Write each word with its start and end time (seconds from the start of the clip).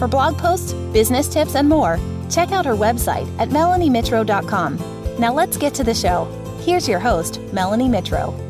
For 0.00 0.08
blog 0.08 0.38
posts, 0.38 0.72
business 0.94 1.28
tips, 1.28 1.56
and 1.56 1.68
more, 1.68 1.98
check 2.30 2.52
out 2.52 2.64
her 2.64 2.72
website 2.72 3.28
at 3.38 3.50
melaniemitro.com. 3.50 4.78
Now 5.18 5.34
let's 5.34 5.58
get 5.58 5.74
to 5.74 5.84
the 5.84 5.92
show. 5.92 6.24
Here's 6.62 6.88
your 6.88 7.00
host, 7.00 7.38
Melanie 7.52 7.86
Mitro. 7.86 8.49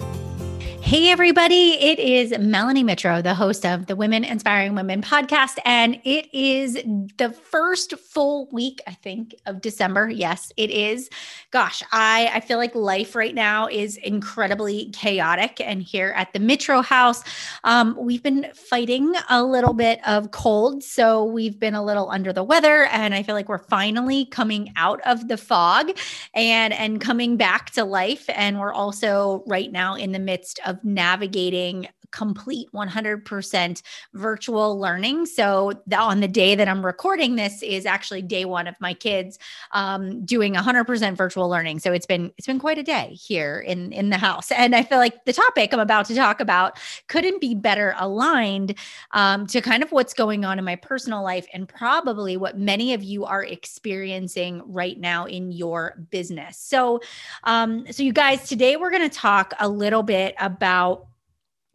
Hey, 0.83 1.11
everybody. 1.11 1.75
It 1.75 2.01
is 2.01 2.37
Melanie 2.37 2.83
Mitro, 2.83 3.23
the 3.23 3.34
host 3.34 3.65
of 3.65 3.87
the 3.87 3.95
Women 3.95 4.25
Inspiring 4.25 4.75
Women 4.75 5.02
podcast. 5.02 5.59
And 5.65 6.01
it 6.02 6.29
is 6.33 6.75
the 7.16 7.30
first 7.30 7.97
full 7.97 8.48
week, 8.51 8.80
I 8.88 8.95
think, 8.95 9.37
of 9.47 9.61
December. 9.61 10.11
Yes, 10.11 10.52
it 10.57 10.71
is. 10.71 11.09
Gosh, 11.52 11.85
I, 11.93 12.33
I 12.35 12.41
feel 12.41 12.59
like 12.59 12.74
life 12.74 13.15
right 13.15 13.35
now 13.35 13.69
is 13.69 13.98
incredibly 13.98 14.91
chaotic. 14.91 15.61
And 15.61 15.80
here 15.80 16.12
at 16.16 16.33
the 16.33 16.41
Mitro 16.41 16.85
house, 16.85 17.23
um, 17.62 17.97
we've 17.97 18.23
been 18.23 18.49
fighting 18.52 19.15
a 19.29 19.45
little 19.45 19.74
bit 19.74 20.01
of 20.09 20.33
cold. 20.33 20.83
So 20.83 21.24
we've 21.24 21.60
been 21.60 21.74
a 21.74 21.85
little 21.85 22.10
under 22.10 22.33
the 22.33 22.43
weather. 22.43 22.87
And 22.87 23.15
I 23.15 23.23
feel 23.23 23.37
like 23.37 23.49
we're 23.49 23.59
finally 23.59 24.24
coming 24.27 24.73
out 24.74 25.01
of 25.07 25.29
the 25.29 25.37
fog 25.37 25.97
and, 26.35 26.73
and 26.74 27.01
coming 27.01 27.37
back 27.37 27.71
to 27.73 27.85
life. 27.85 28.24
And 28.29 28.59
we're 28.59 28.73
also 28.73 29.45
right 29.47 29.71
now 29.71 29.95
in 29.95 30.10
the 30.10 30.19
midst 30.19 30.59
of 30.66 30.70
navigating 30.82 31.88
complete 32.11 32.69
100% 32.73 33.83
virtual 34.15 34.79
learning. 34.79 35.27
So 35.27 35.73
on 35.97 36.21
the 36.21 36.29
day 36.29 36.55
that 36.55 36.69
I'm 36.69 36.85
recording 36.85 37.37
this 37.37 37.63
is 37.63 37.87
actually 37.87 38.23
day 38.23 38.45
one 38.45 38.66
of 38.66 38.75
my 38.80 38.95
kids 38.95 39.39
um, 39.73 40.25
doing 40.25 40.55
100% 40.55 41.16
virtual 41.16 41.49
learning. 41.49 41.79
So 41.79 41.93
it's 41.93 42.07
been 42.07 42.33
it's 42.37 42.47
been 42.47 42.59
quite 42.59 42.79
a 42.79 42.83
day 42.83 43.19
here 43.21 43.61
in 43.61 43.93
in 43.93 44.11
the 44.11 44.19
house, 44.19 44.51
and 44.51 44.75
I 44.75 44.83
feel 44.83 44.99
like 44.99 45.25
the 45.25 45.33
topic 45.33 45.73
I'm 45.73 45.81
about 45.81 46.07
to 46.07 46.15
talk 46.15 46.41
about 46.41 46.79
couldn't 47.09 47.41
be 47.41 47.55
better 47.55 47.95
aligned 47.99 48.75
um, 49.13 49.47
to 49.49 49.61
kind 49.61 49.83
of 49.83 49.93
what's 49.93 50.15
going 50.15 50.45
on 50.45 50.59
in 50.59 50.65
my 50.65 50.77
personal 50.77 51.23
life 51.23 51.47
and 51.53 51.69
probably 51.69 52.37
what 52.37 52.59
many 52.59 52.95
of 52.95 53.03
you 53.03 53.25
are 53.25 53.45
experiencing 53.45 54.63
right 54.66 54.99
now 54.99 55.25
in 55.27 55.53
your 55.53 56.07
business. 56.11 56.59
So, 56.59 57.01
um, 57.45 57.87
so 57.91 58.03
you 58.03 58.13
guys, 58.13 58.49
today 58.49 58.77
we're 58.77 58.91
going 58.91 59.09
to 59.09 59.16
talk 59.16 59.55
a 59.61 59.69
little 59.69 60.03
bit 60.03 60.35
about 60.38 61.10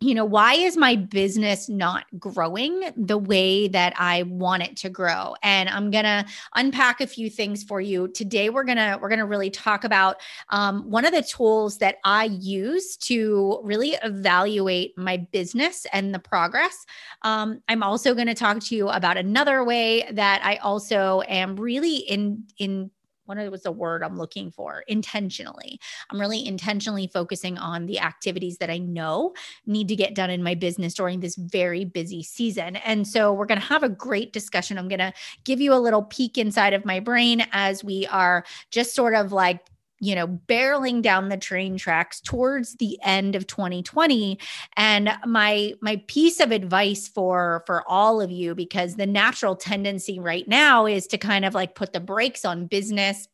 you 0.02 0.14
know 0.14 0.26
why 0.26 0.54
is 0.54 0.76
my 0.76 0.96
business 0.96 1.70
not 1.70 2.06
growing 2.20 2.92
the 2.98 3.18
way 3.18 3.68
that 3.70 3.94
i 3.98 4.24
want 4.24 4.62
it 4.64 4.76
to 4.76 4.90
grow? 4.90 5.36
And 5.42 5.70
i'm 5.70 5.90
gonna 5.90 6.26
unpack 6.56 7.00
a 7.02 7.08
few 7.08 7.30
things 7.30 7.64
for 7.64 7.80
you. 7.80 8.10
Today 8.10 8.50
we're 8.50 8.66
gonna 8.66 9.00
we're 9.02 9.10
gonna 9.10 9.26
really 9.26 9.50
talk 9.50 9.84
about 9.84 10.18
um, 10.50 10.90
one 10.90 11.06
of 11.06 11.14
the 11.14 11.22
tools 11.24 11.78
that 11.78 11.98
i 12.04 12.26
use 12.26 12.98
to 12.98 13.60
really 13.64 13.92
evaluate 14.04 14.98
my 14.98 15.18
business 15.32 15.86
and 15.94 16.14
the 16.14 16.20
progress. 16.20 16.86
Um, 17.22 17.62
i'm 17.70 17.84
also 17.84 18.14
going 18.14 18.28
to 18.28 18.36
talk 18.36 18.60
to 18.60 18.76
you 18.76 18.90
about 18.90 19.18
another 19.18 19.64
way 19.64 20.06
that 20.12 20.42
i 20.44 20.58
also 20.58 21.22
am 21.28 21.56
really 21.56 21.98
in 21.98 22.44
in 22.58 22.92
what 23.26 23.38
was 23.52 23.64
the 23.64 23.72
word 23.72 24.04
I'm 24.04 24.18
looking 24.18 24.52
for? 24.52 24.84
Intentionally. 24.88 25.80
I'm 26.10 26.20
really 26.20 26.46
intentionally 26.46 27.08
focusing 27.08 27.58
on 27.58 27.86
the 27.86 28.00
activities 28.00 28.58
that 28.60 28.70
I 28.70 28.78
know 28.78 29.34
need 29.66 29.88
to 29.90 29.96
get 29.96 30.16
done 30.16 30.30
in 30.30 30.44
my 30.44 30.56
business 30.56 30.94
during 30.94 31.20
this 31.20 31.36
very 31.36 31.86
busy 31.86 32.24
season. 32.24 32.78
And 32.78 33.08
so 33.08 33.34
we're 33.34 33.46
going 33.46 33.62
to 33.62 33.68
have 33.68 33.84
a 33.84 33.90
great 33.90 34.34
discussion. 34.34 34.78
I'm 34.78 34.88
going 34.88 35.00
to 35.00 35.14
give 35.44 35.62
you 35.62 35.74
a 35.74 35.76
little 35.76 36.04
peek 36.04 36.38
inside 36.38 36.74
of 36.74 36.86
my 36.86 37.00
brain 37.00 37.48
as 37.52 37.84
we 37.84 38.08
are 38.08 38.46
just 38.72 38.96
sort 38.96 39.14
of 39.14 39.32
like 39.32 39.60
you 40.00 40.16
know 40.16 40.28
barreling 40.28 41.02
down 41.02 41.30
the 41.30 41.38
train 41.38 41.78
tracks 41.78 42.20
towards 42.20 42.76
the 42.76 42.98
end 43.04 43.36
of 43.36 43.48
2020 43.48 44.38
and 44.76 45.10
my 45.26 45.74
my 45.82 46.02
piece 46.08 46.40
of 46.40 46.52
advice 46.52 47.08
for 47.08 47.64
for 47.66 47.84
all 47.88 48.22
of 48.22 48.32
you 48.32 48.54
because 48.54 48.96
the 48.96 49.06
natural 49.06 49.56
tendency 49.56 50.20
right 50.20 50.48
now 50.48 50.86
is 50.86 51.08
to 51.08 51.18
kind 51.18 51.46
of 51.46 51.54
like 51.54 51.76
put 51.76 51.94
the 51.94 52.00
brakes 52.00 52.44
on 52.44 52.68
business 52.68 53.28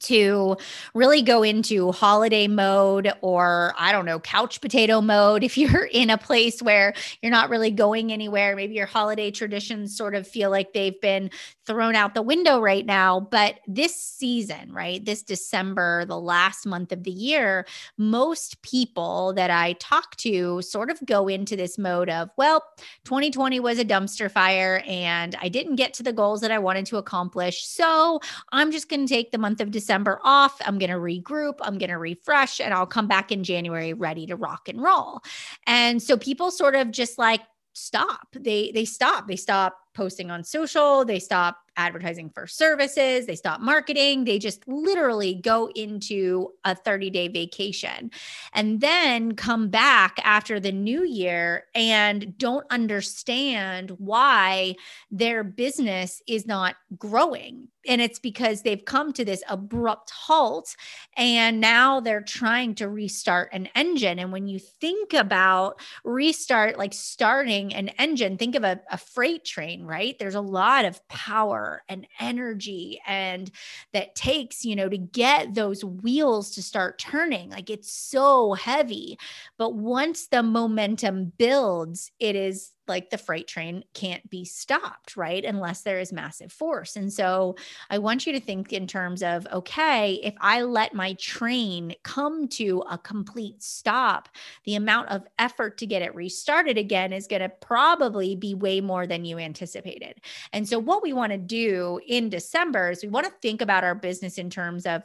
to 0.00 0.56
really 0.94 1.22
go 1.22 1.42
into 1.42 1.92
holiday 1.92 2.48
mode 2.48 3.12
or 3.20 3.74
I 3.78 3.92
don't 3.92 4.04
know, 4.04 4.20
couch 4.20 4.60
potato 4.60 5.00
mode. 5.00 5.44
If 5.48 5.56
you're 5.56 5.84
in 5.86 6.10
a 6.10 6.18
place 6.18 6.60
where 6.60 6.92
you're 7.22 7.32
not 7.32 7.48
really 7.48 7.70
going 7.70 8.12
anywhere, 8.12 8.54
maybe 8.54 8.74
your 8.74 8.86
holiday 8.86 9.30
traditions 9.30 9.96
sort 9.96 10.14
of 10.14 10.28
feel 10.28 10.50
like 10.50 10.74
they've 10.74 11.00
been 11.00 11.30
thrown 11.64 11.94
out 11.94 12.12
the 12.12 12.22
window 12.22 12.60
right 12.60 12.84
now. 12.84 13.18
But 13.18 13.60
this 13.66 13.96
season, 13.96 14.70
right, 14.70 15.02
this 15.02 15.22
December, 15.22 16.04
the 16.04 16.20
last 16.20 16.66
month 16.66 16.92
of 16.92 17.04
the 17.04 17.10
year, 17.10 17.66
most 17.96 18.60
people 18.60 19.32
that 19.34 19.50
I 19.50 19.72
talk 19.74 20.16
to 20.16 20.60
sort 20.60 20.90
of 20.90 20.98
go 21.06 21.28
into 21.28 21.56
this 21.56 21.78
mode 21.78 22.10
of, 22.10 22.28
well, 22.36 22.62
2020 23.04 23.58
was 23.60 23.78
a 23.78 23.84
dumpster 23.86 24.30
fire 24.30 24.82
and 24.86 25.34
I 25.40 25.48
didn't 25.48 25.76
get 25.76 25.94
to 25.94 26.02
the 26.02 26.12
goals 26.12 26.42
that 26.42 26.50
I 26.50 26.58
wanted 26.58 26.84
to 26.86 26.98
accomplish. 26.98 27.66
So 27.66 28.20
I'm 28.52 28.70
just 28.70 28.90
going 28.90 29.06
to 29.06 29.12
take 29.12 29.32
the 29.32 29.38
month 29.38 29.62
of 29.62 29.70
December 29.70 29.87
off. 29.90 30.60
I'm 30.64 30.78
going 30.78 30.90
to 30.90 30.96
regroup, 30.96 31.54
I'm 31.60 31.78
going 31.78 31.90
to 31.90 31.98
refresh, 31.98 32.60
and 32.60 32.72
I'll 32.72 32.86
come 32.86 33.08
back 33.08 33.32
in 33.32 33.44
January 33.44 33.92
ready 33.92 34.26
to 34.26 34.36
rock 34.36 34.68
and 34.68 34.82
roll. 34.82 35.20
And 35.66 36.02
so 36.02 36.16
people 36.16 36.50
sort 36.50 36.74
of 36.74 36.90
just 36.90 37.18
like 37.18 37.42
stop. 37.72 38.28
They 38.32 38.72
they 38.72 38.84
stop. 38.84 39.28
They 39.28 39.36
stop 39.36 39.78
posting 39.98 40.30
on 40.30 40.44
social, 40.44 41.04
they 41.04 41.18
stop 41.18 41.58
advertising 41.76 42.30
for 42.30 42.46
services, 42.46 43.26
they 43.26 43.34
stop 43.34 43.60
marketing, 43.60 44.24
they 44.24 44.38
just 44.38 44.66
literally 44.68 45.34
go 45.34 45.68
into 45.74 46.50
a 46.64 46.74
30 46.74 47.10
day 47.10 47.26
vacation 47.26 48.10
and 48.52 48.80
then 48.80 49.34
come 49.34 49.68
back 49.68 50.18
after 50.22 50.60
the 50.60 50.70
new 50.70 51.04
year 51.04 51.64
and 51.74 52.38
don't 52.38 52.64
understand 52.70 53.90
why 53.98 54.76
their 55.10 55.42
business 55.42 56.22
is 56.28 56.46
not 56.46 56.76
growing. 56.96 57.66
And 57.86 58.00
it's 58.00 58.18
because 58.18 58.62
they've 58.62 58.84
come 58.84 59.12
to 59.14 59.24
this 59.24 59.42
abrupt 59.48 60.10
halt 60.10 60.74
and 61.16 61.60
now 61.60 62.00
they're 62.00 62.22
trying 62.22 62.74
to 62.76 62.88
restart 62.88 63.50
an 63.52 63.68
engine. 63.74 64.18
And 64.18 64.32
when 64.32 64.46
you 64.46 64.58
think 64.58 65.14
about 65.14 65.80
restart, 66.04 66.76
like 66.76 66.92
starting 66.92 67.74
an 67.74 67.88
engine, 67.90 68.36
think 68.36 68.54
of 68.54 68.64
a, 68.64 68.80
a 68.90 68.98
freight 68.98 69.44
train, 69.44 69.84
right? 69.84 70.18
There's 70.18 70.34
a 70.34 70.40
lot 70.40 70.84
of 70.84 71.06
power 71.08 71.82
and 71.88 72.06
energy 72.20 73.00
and 73.06 73.50
that 73.92 74.14
takes, 74.14 74.64
you 74.64 74.76
know, 74.76 74.88
to 74.88 74.98
get 74.98 75.54
those 75.54 75.84
wheels 75.84 76.50
to 76.52 76.62
start 76.62 76.98
turning. 76.98 77.50
Like 77.50 77.70
it's 77.70 77.92
so 77.92 78.54
heavy. 78.54 79.18
But 79.56 79.74
once 79.74 80.28
the 80.28 80.42
momentum 80.42 81.32
builds, 81.38 82.10
it 82.18 82.36
is 82.36 82.72
like 82.88 83.10
the 83.10 83.18
freight 83.18 83.46
train 83.46 83.84
can't 83.94 84.28
be 84.30 84.44
stopped, 84.44 85.16
right? 85.16 85.44
Unless 85.44 85.82
there 85.82 86.00
is 86.00 86.12
massive 86.12 86.52
force. 86.52 86.96
And 86.96 87.12
so 87.12 87.56
I 87.90 87.98
want 87.98 88.26
you 88.26 88.32
to 88.32 88.40
think 88.40 88.72
in 88.72 88.86
terms 88.86 89.22
of 89.22 89.46
okay, 89.52 90.20
if 90.22 90.34
I 90.40 90.62
let 90.62 90.94
my 90.94 91.14
train 91.14 91.94
come 92.02 92.48
to 92.48 92.82
a 92.90 92.98
complete 92.98 93.62
stop, 93.62 94.28
the 94.64 94.74
amount 94.74 95.08
of 95.08 95.26
effort 95.38 95.78
to 95.78 95.86
get 95.86 96.02
it 96.02 96.14
restarted 96.14 96.78
again 96.78 97.12
is 97.12 97.26
going 97.26 97.42
to 97.42 97.48
probably 97.48 98.36
be 98.36 98.54
way 98.54 98.80
more 98.80 99.06
than 99.06 99.24
you 99.24 99.38
anticipated. 99.38 100.20
And 100.52 100.68
so 100.68 100.78
what 100.78 101.02
we 101.02 101.12
want 101.12 101.32
to 101.32 101.38
do 101.38 102.00
in 102.06 102.28
December 102.28 102.90
is 102.90 103.02
we 103.02 103.08
want 103.08 103.26
to 103.26 103.32
think 103.42 103.62
about 103.62 103.84
our 103.84 103.94
business 103.94 104.38
in 104.38 104.50
terms 104.50 104.86
of 104.86 105.02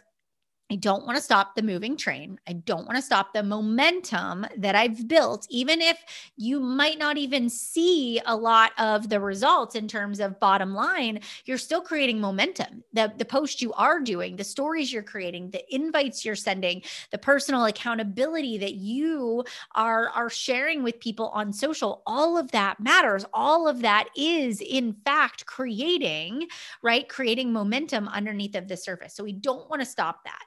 I 0.73 0.75
don't 0.75 1.05
want 1.05 1.17
to 1.17 1.23
stop 1.23 1.53
the 1.53 1.61
moving 1.61 1.95
train. 1.95 2.39
I 2.47 2.53
don't 2.53 2.87
want 2.87 2.95
to 2.95 3.01
stop 3.03 3.31
the 3.31 3.43
momentum 3.43 4.47
that 4.57 4.73
I've 4.73 5.07
built, 5.07 5.45
even 5.51 5.81
if 5.81 6.03
you 6.35 6.59
might 6.59 6.97
not 6.97 7.15
even 7.15 7.47
see 7.47 8.19
a 8.25 8.35
lot 8.35 8.71
of 8.79 9.07
the 9.07 9.19
results 9.19 9.75
in 9.75 9.87
terms 9.87 10.19
of 10.19 10.39
bottom 10.39 10.73
line. 10.73 11.19
You're 11.45 11.59
still 11.59 11.81
creating 11.81 12.19
momentum. 12.19 12.83
The, 12.91 13.13
the 13.15 13.23
posts 13.23 13.61
you 13.61 13.71
are 13.73 13.99
doing, 13.99 14.35
the 14.35 14.43
stories 14.43 14.91
you're 14.91 15.03
creating, 15.03 15.51
the 15.51 15.63
invites 15.69 16.25
you're 16.25 16.35
sending, 16.35 16.81
the 17.11 17.19
personal 17.19 17.65
accountability 17.65 18.57
that 18.57 18.73
you 18.73 19.43
are, 19.75 20.09
are 20.09 20.31
sharing 20.31 20.81
with 20.81 20.99
people 20.99 21.27
on 21.35 21.53
social, 21.53 22.01
all 22.07 22.35
of 22.35 22.49
that 22.49 22.79
matters. 22.79 23.25
All 23.31 23.67
of 23.67 23.83
that 23.83 24.07
is, 24.17 24.59
in 24.59 24.95
fact, 25.05 25.45
creating, 25.45 26.47
right? 26.81 27.07
Creating 27.07 27.53
momentum 27.53 28.07
underneath 28.07 28.55
of 28.55 28.67
the 28.67 28.75
surface. 28.75 29.13
So 29.13 29.23
we 29.23 29.33
don't 29.33 29.69
want 29.69 29.83
to 29.83 29.85
stop 29.85 30.23
that. 30.23 30.41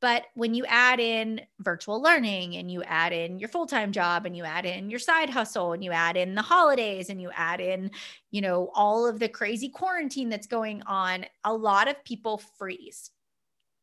But 0.00 0.26
when 0.34 0.54
you 0.54 0.64
add 0.66 1.00
in 1.00 1.40
virtual 1.58 2.00
learning 2.00 2.56
and 2.56 2.70
you 2.70 2.82
add 2.84 3.12
in 3.12 3.38
your 3.38 3.48
full 3.48 3.66
time 3.66 3.90
job 3.90 4.26
and 4.26 4.36
you 4.36 4.44
add 4.44 4.64
in 4.64 4.90
your 4.90 5.00
side 5.00 5.28
hustle 5.28 5.72
and 5.72 5.82
you 5.82 5.90
add 5.90 6.16
in 6.16 6.34
the 6.34 6.42
holidays 6.42 7.10
and 7.10 7.20
you 7.20 7.30
add 7.34 7.60
in, 7.60 7.90
you 8.30 8.40
know, 8.40 8.70
all 8.74 9.06
of 9.06 9.18
the 9.18 9.28
crazy 9.28 9.68
quarantine 9.68 10.28
that's 10.28 10.46
going 10.46 10.82
on, 10.82 11.26
a 11.44 11.52
lot 11.52 11.88
of 11.88 12.02
people 12.04 12.38
freeze. 12.58 13.10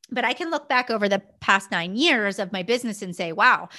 But 0.10 0.24
I 0.24 0.34
can 0.34 0.52
look 0.52 0.70
back 0.70 0.90
over 0.90 1.10
the 1.10 1.22
past 1.42 1.72
nine 1.72 1.96
years 1.96 2.40
of 2.40 2.52
my 2.52 2.64
business 2.64 3.02
and 3.02 3.16
say, 3.16 3.32
wow, 3.32 3.70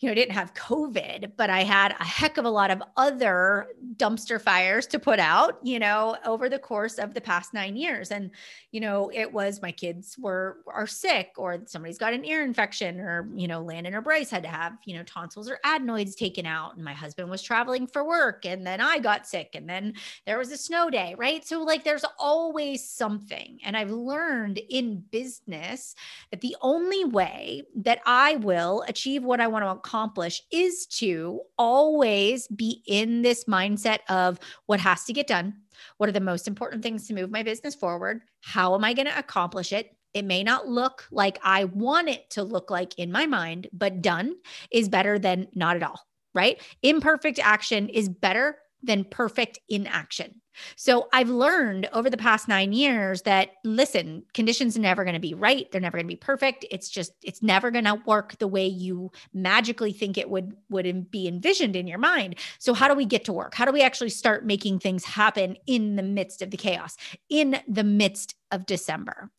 you 0.00 0.08
know, 0.08 0.14
didn't 0.14 0.34
have 0.34 0.54
COVID, 0.54 1.32
but 1.36 1.50
I 1.50 1.64
had 1.64 1.92
a 1.98 2.04
heck 2.04 2.36
of 2.38 2.44
a 2.44 2.50
lot 2.50 2.70
of 2.70 2.80
other 2.96 3.66
dumpster 3.96 4.40
fires 4.40 4.86
to 4.88 4.98
put 5.00 5.18
out, 5.18 5.58
you 5.64 5.80
know, 5.80 6.16
over 6.24 6.48
the 6.48 6.58
course 6.58 6.98
of 6.98 7.14
the 7.14 7.20
past 7.20 7.52
nine 7.52 7.76
years. 7.76 8.12
And, 8.12 8.30
you 8.70 8.80
know, 8.80 9.10
it 9.12 9.32
was 9.32 9.60
my 9.60 9.72
kids 9.72 10.16
were 10.16 10.58
are 10.72 10.86
sick 10.86 11.32
or 11.36 11.62
somebody's 11.66 11.98
got 11.98 12.12
an 12.12 12.24
ear 12.24 12.44
infection 12.44 13.00
or, 13.00 13.28
you 13.34 13.48
know, 13.48 13.60
Landon 13.60 13.94
or 13.94 14.00
Bryce 14.00 14.30
had 14.30 14.44
to 14.44 14.48
have, 14.48 14.74
you 14.84 14.96
know, 14.96 15.02
tonsils 15.02 15.50
or 15.50 15.58
adenoids 15.64 16.14
taken 16.14 16.46
out. 16.46 16.76
And 16.76 16.84
my 16.84 16.94
husband 16.94 17.28
was 17.28 17.42
traveling 17.42 17.88
for 17.88 18.04
work. 18.04 18.46
And 18.46 18.64
then 18.64 18.80
I 18.80 19.00
got 19.00 19.26
sick. 19.26 19.50
And 19.54 19.68
then 19.68 19.94
there 20.26 20.38
was 20.38 20.52
a 20.52 20.56
snow 20.56 20.90
day, 20.90 21.16
right? 21.18 21.44
So 21.44 21.60
like 21.64 21.82
there's 21.82 22.04
always 22.20 22.88
something. 22.88 23.58
And 23.64 23.76
I've 23.76 23.90
learned 23.90 24.60
in 24.70 25.02
business 25.10 25.96
that 26.30 26.40
the 26.40 26.54
only 26.60 27.04
way 27.04 27.64
that 27.74 27.98
I 28.06 28.36
will 28.36 28.84
achieve 28.86 29.24
what 29.24 29.40
I 29.40 29.48
want 29.48 29.64
to 29.64 29.87
accomplish 29.88 30.42
is 30.52 30.86
to 30.86 31.40
always 31.56 32.46
be 32.48 32.82
in 32.86 33.22
this 33.22 33.44
mindset 33.44 34.00
of 34.08 34.38
what 34.66 34.80
has 34.80 35.04
to 35.04 35.14
get 35.14 35.26
done. 35.26 35.54
What 35.96 36.10
are 36.10 36.12
the 36.12 36.20
most 36.20 36.46
important 36.46 36.82
things 36.82 37.08
to 37.08 37.14
move 37.14 37.30
my 37.30 37.42
business 37.42 37.74
forward? 37.74 38.20
How 38.42 38.74
am 38.74 38.84
I 38.84 38.92
going 38.92 39.06
to 39.06 39.18
accomplish 39.18 39.72
it? 39.72 39.96
It 40.12 40.26
may 40.26 40.42
not 40.42 40.68
look 40.68 41.06
like 41.10 41.38
I 41.42 41.64
want 41.64 42.08
it 42.10 42.28
to 42.30 42.42
look 42.42 42.70
like 42.70 42.98
in 42.98 43.10
my 43.10 43.24
mind, 43.24 43.68
but 43.72 44.02
done 44.02 44.34
is 44.70 44.88
better 44.90 45.18
than 45.18 45.48
not 45.54 45.76
at 45.76 45.82
all, 45.82 46.00
right? 46.34 46.60
Imperfect 46.82 47.38
action 47.38 47.88
is 47.88 48.10
better 48.10 48.58
than 48.82 49.04
perfect 49.04 49.58
inaction. 49.68 50.40
So 50.76 51.08
I've 51.12 51.28
learned 51.28 51.88
over 51.92 52.10
the 52.10 52.16
past 52.16 52.48
nine 52.48 52.72
years 52.72 53.22
that 53.22 53.50
listen, 53.64 54.24
conditions 54.34 54.76
are 54.76 54.80
never 54.80 55.04
going 55.04 55.14
to 55.14 55.20
be 55.20 55.34
right. 55.34 55.70
They're 55.70 55.80
never 55.80 55.98
going 55.98 56.06
to 56.06 56.12
be 56.12 56.16
perfect. 56.16 56.64
It's 56.70 56.88
just, 56.88 57.12
it's 57.22 57.42
never 57.42 57.70
going 57.70 57.84
to 57.84 58.02
work 58.06 58.38
the 58.38 58.48
way 58.48 58.66
you 58.66 59.12
magically 59.32 59.92
think 59.92 60.18
it 60.18 60.30
would 60.30 60.56
would 60.68 61.10
be 61.10 61.28
envisioned 61.28 61.76
in 61.76 61.86
your 61.86 61.98
mind. 61.98 62.36
So 62.58 62.74
how 62.74 62.88
do 62.88 62.94
we 62.94 63.04
get 63.04 63.24
to 63.26 63.32
work? 63.32 63.54
How 63.54 63.64
do 63.64 63.72
we 63.72 63.82
actually 63.82 64.10
start 64.10 64.44
making 64.44 64.80
things 64.80 65.04
happen 65.04 65.56
in 65.66 65.96
the 65.96 66.02
midst 66.02 66.42
of 66.42 66.50
the 66.50 66.56
chaos, 66.56 66.96
in 67.28 67.60
the 67.68 67.84
midst 67.84 68.34
of 68.50 68.66
December? 68.66 69.30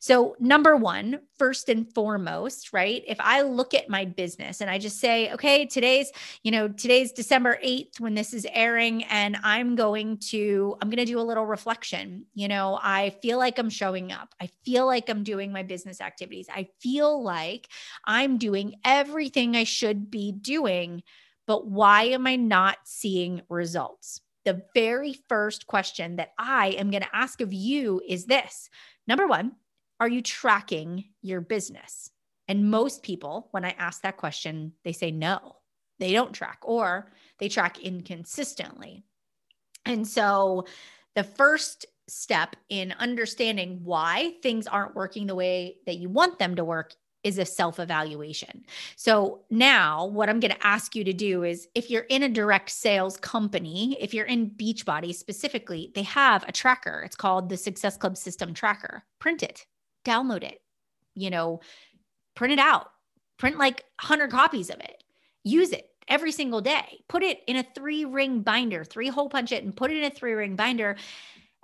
So, 0.00 0.36
number 0.38 0.76
one, 0.76 1.20
first 1.38 1.68
and 1.68 1.92
foremost, 1.92 2.72
right? 2.72 3.02
If 3.06 3.18
I 3.20 3.42
look 3.42 3.74
at 3.74 3.88
my 3.88 4.04
business 4.04 4.60
and 4.60 4.70
I 4.70 4.78
just 4.78 5.00
say, 5.00 5.32
okay, 5.32 5.66
today's, 5.66 6.10
you 6.42 6.50
know, 6.50 6.68
today's 6.68 7.12
December 7.12 7.58
8th 7.64 8.00
when 8.00 8.14
this 8.14 8.32
is 8.32 8.46
airing, 8.52 9.04
and 9.04 9.36
I'm 9.42 9.76
going 9.76 10.18
to, 10.30 10.76
I'm 10.80 10.88
going 10.88 11.04
to 11.04 11.04
do 11.04 11.20
a 11.20 11.22
little 11.22 11.46
reflection. 11.46 12.24
You 12.34 12.48
know, 12.48 12.78
I 12.82 13.10
feel 13.22 13.38
like 13.38 13.58
I'm 13.58 13.70
showing 13.70 14.12
up. 14.12 14.34
I 14.40 14.48
feel 14.64 14.86
like 14.86 15.08
I'm 15.08 15.22
doing 15.22 15.52
my 15.52 15.62
business 15.62 16.00
activities. 16.00 16.48
I 16.52 16.68
feel 16.80 17.22
like 17.22 17.68
I'm 18.04 18.38
doing 18.38 18.76
everything 18.84 19.56
I 19.56 19.64
should 19.64 20.10
be 20.10 20.32
doing, 20.32 21.02
but 21.46 21.66
why 21.66 22.04
am 22.04 22.26
I 22.26 22.36
not 22.36 22.78
seeing 22.84 23.42
results? 23.48 24.20
The 24.44 24.62
very 24.74 25.16
first 25.28 25.66
question 25.66 26.16
that 26.16 26.30
I 26.38 26.68
am 26.78 26.90
going 26.90 27.02
to 27.02 27.16
ask 27.16 27.40
of 27.40 27.52
you 27.52 28.00
is 28.06 28.26
this 28.26 28.70
Number 29.06 29.26
one, 29.26 29.52
are 30.00 30.08
you 30.08 30.22
tracking 30.22 31.04
your 31.22 31.40
business? 31.40 32.10
And 32.48 32.70
most 32.70 33.02
people, 33.02 33.48
when 33.50 33.64
I 33.64 33.74
ask 33.78 34.02
that 34.02 34.16
question, 34.16 34.72
they 34.84 34.92
say 34.92 35.10
no, 35.10 35.56
they 35.98 36.12
don't 36.12 36.32
track 36.32 36.58
or 36.62 37.12
they 37.38 37.48
track 37.48 37.78
inconsistently. 37.80 39.04
And 39.84 40.06
so 40.06 40.66
the 41.14 41.24
first 41.24 41.86
step 42.08 42.54
in 42.68 42.94
understanding 42.98 43.80
why 43.82 44.34
things 44.42 44.66
aren't 44.66 44.94
working 44.94 45.26
the 45.26 45.34
way 45.34 45.78
that 45.86 45.96
you 45.96 46.08
want 46.08 46.38
them 46.38 46.54
to 46.56 46.64
work 46.64 46.94
is 47.24 47.38
a 47.38 47.44
self 47.44 47.80
evaluation. 47.80 48.64
So 48.94 49.42
now, 49.50 50.06
what 50.06 50.28
I'm 50.28 50.38
going 50.38 50.52
to 50.52 50.66
ask 50.66 50.94
you 50.94 51.02
to 51.02 51.12
do 51.12 51.42
is 51.42 51.66
if 51.74 51.90
you're 51.90 52.02
in 52.02 52.22
a 52.22 52.28
direct 52.28 52.70
sales 52.70 53.16
company, 53.16 53.96
if 54.00 54.14
you're 54.14 54.26
in 54.26 54.50
Beachbody 54.50 55.12
specifically, 55.12 55.90
they 55.96 56.04
have 56.04 56.44
a 56.46 56.52
tracker. 56.52 57.02
It's 57.04 57.16
called 57.16 57.48
the 57.48 57.56
Success 57.56 57.96
Club 57.96 58.16
System 58.16 58.54
Tracker. 58.54 59.02
Print 59.18 59.42
it, 59.42 59.66
download 60.06 60.44
it, 60.44 60.60
you 61.14 61.30
know, 61.30 61.60
print 62.34 62.52
it 62.52 62.58
out, 62.58 62.88
print 63.38 63.58
like 63.58 63.84
100 64.00 64.30
copies 64.30 64.70
of 64.70 64.80
it, 64.80 65.02
use 65.44 65.72
it 65.72 65.88
every 66.08 66.32
single 66.32 66.60
day, 66.60 67.00
put 67.08 67.22
it 67.22 67.40
in 67.46 67.56
a 67.56 67.66
three 67.74 68.04
ring 68.04 68.42
binder, 68.42 68.84
three 68.84 69.08
hole 69.08 69.28
punch 69.28 69.52
it 69.52 69.64
and 69.64 69.76
put 69.76 69.90
it 69.90 69.98
in 69.98 70.04
a 70.04 70.10
three 70.10 70.32
ring 70.32 70.56
binder, 70.56 70.96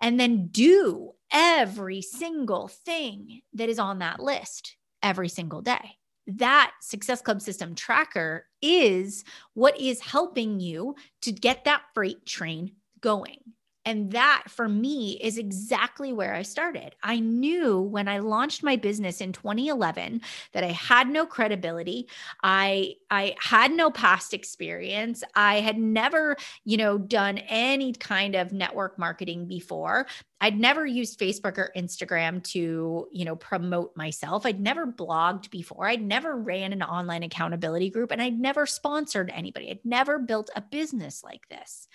and 0.01 0.19
then 0.19 0.49
do 0.49 1.13
every 1.33 2.03
single 2.03 2.69
thing 2.69 3.41
that 3.55 3.69
is 3.69 3.79
on 3.79 4.01
that 4.01 4.21
list 4.21 4.77
every 5.03 5.29
single 5.29 5.63
day. 5.63 5.97
That 6.27 6.73
Success 6.81 7.21
Club 7.21 7.41
system 7.41 7.75
tracker 7.75 8.47
is 8.61 9.25
what 9.55 9.81
is 9.81 10.01
helping 10.01 10.61
you 10.61 10.95
to 11.23 11.33
get 11.33 11.65
that 11.65 11.83
freight 11.95 12.27
train 12.27 12.73
going. 13.01 13.39
And 13.85 14.13
that 14.13 14.45
for 14.49 14.69
me 14.69 15.19
is 15.21 15.39
exactly 15.39 16.13
where 16.13 16.35
I 16.35 16.43
started. 16.43 16.95
I 17.03 17.19
knew 17.19 17.81
when 17.81 18.07
I 18.07 18.19
launched 18.19 18.63
my 18.63 18.77
business 18.77 19.21
in 19.21 19.33
2011 19.33 20.21
that 20.53 20.63
I 20.63 20.71
had 20.71 21.09
no 21.09 21.27
credibility. 21.27 22.09
I 22.43 22.95
I 23.11 23.35
had 23.41 23.73
no 23.73 23.91
past 23.91 24.35
experience. 24.35 25.25
I 25.35 25.61
had 25.61 25.79
never, 25.79 26.37
you 26.65 26.77
know, 26.77 26.97
done 26.97 27.39
any 27.39 27.93
kind 27.93 28.37
of 28.37 28.53
network 28.53 28.99
marketing 28.99 29.47
before. 29.47 30.07
I'd 30.41 30.59
never 30.59 30.87
used 30.87 31.19
Facebook 31.21 31.59
or 31.59 31.73
Instagram 31.77 32.43
to, 32.51 33.09
you 33.13 33.25
know, 33.25 33.37
promote 33.37 33.97
myself. 33.97 34.45
I'd 34.45 34.61
never 34.61 34.87
blogged 34.87 35.51
before. 35.51 35.87
I'd 35.87 36.03
never 36.03 36.37
ran 36.37 36.73
an 36.73 36.83
online 36.83 37.23
accountability 37.23 37.91
group 37.91 38.11
and 38.11 38.21
I'd 38.21 38.39
never 38.39 38.67
sponsored 38.67 39.31
anybody. 39.33 39.71
I'd 39.71 39.85
never 39.85 40.19
built 40.19 40.51
a 40.57 40.61
business 40.61 41.23
like 41.23 41.49
this. 41.49 41.89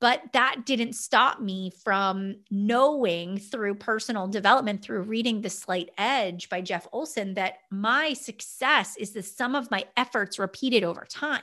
But 0.00 0.22
that 0.32 0.64
didn't 0.64 0.92
stop 0.92 1.40
me 1.40 1.72
from 1.82 2.36
knowing 2.50 3.38
through 3.38 3.74
personal 3.76 4.28
development, 4.28 4.82
through 4.82 5.02
reading 5.02 5.40
The 5.40 5.50
Slight 5.50 5.90
Edge 5.98 6.48
by 6.48 6.60
Jeff 6.60 6.86
Olson, 6.92 7.34
that 7.34 7.54
my 7.70 8.12
success 8.12 8.96
is 8.96 9.12
the 9.12 9.22
sum 9.22 9.56
of 9.56 9.70
my 9.70 9.84
efforts 9.96 10.38
repeated 10.38 10.84
over 10.84 11.04
time. 11.08 11.42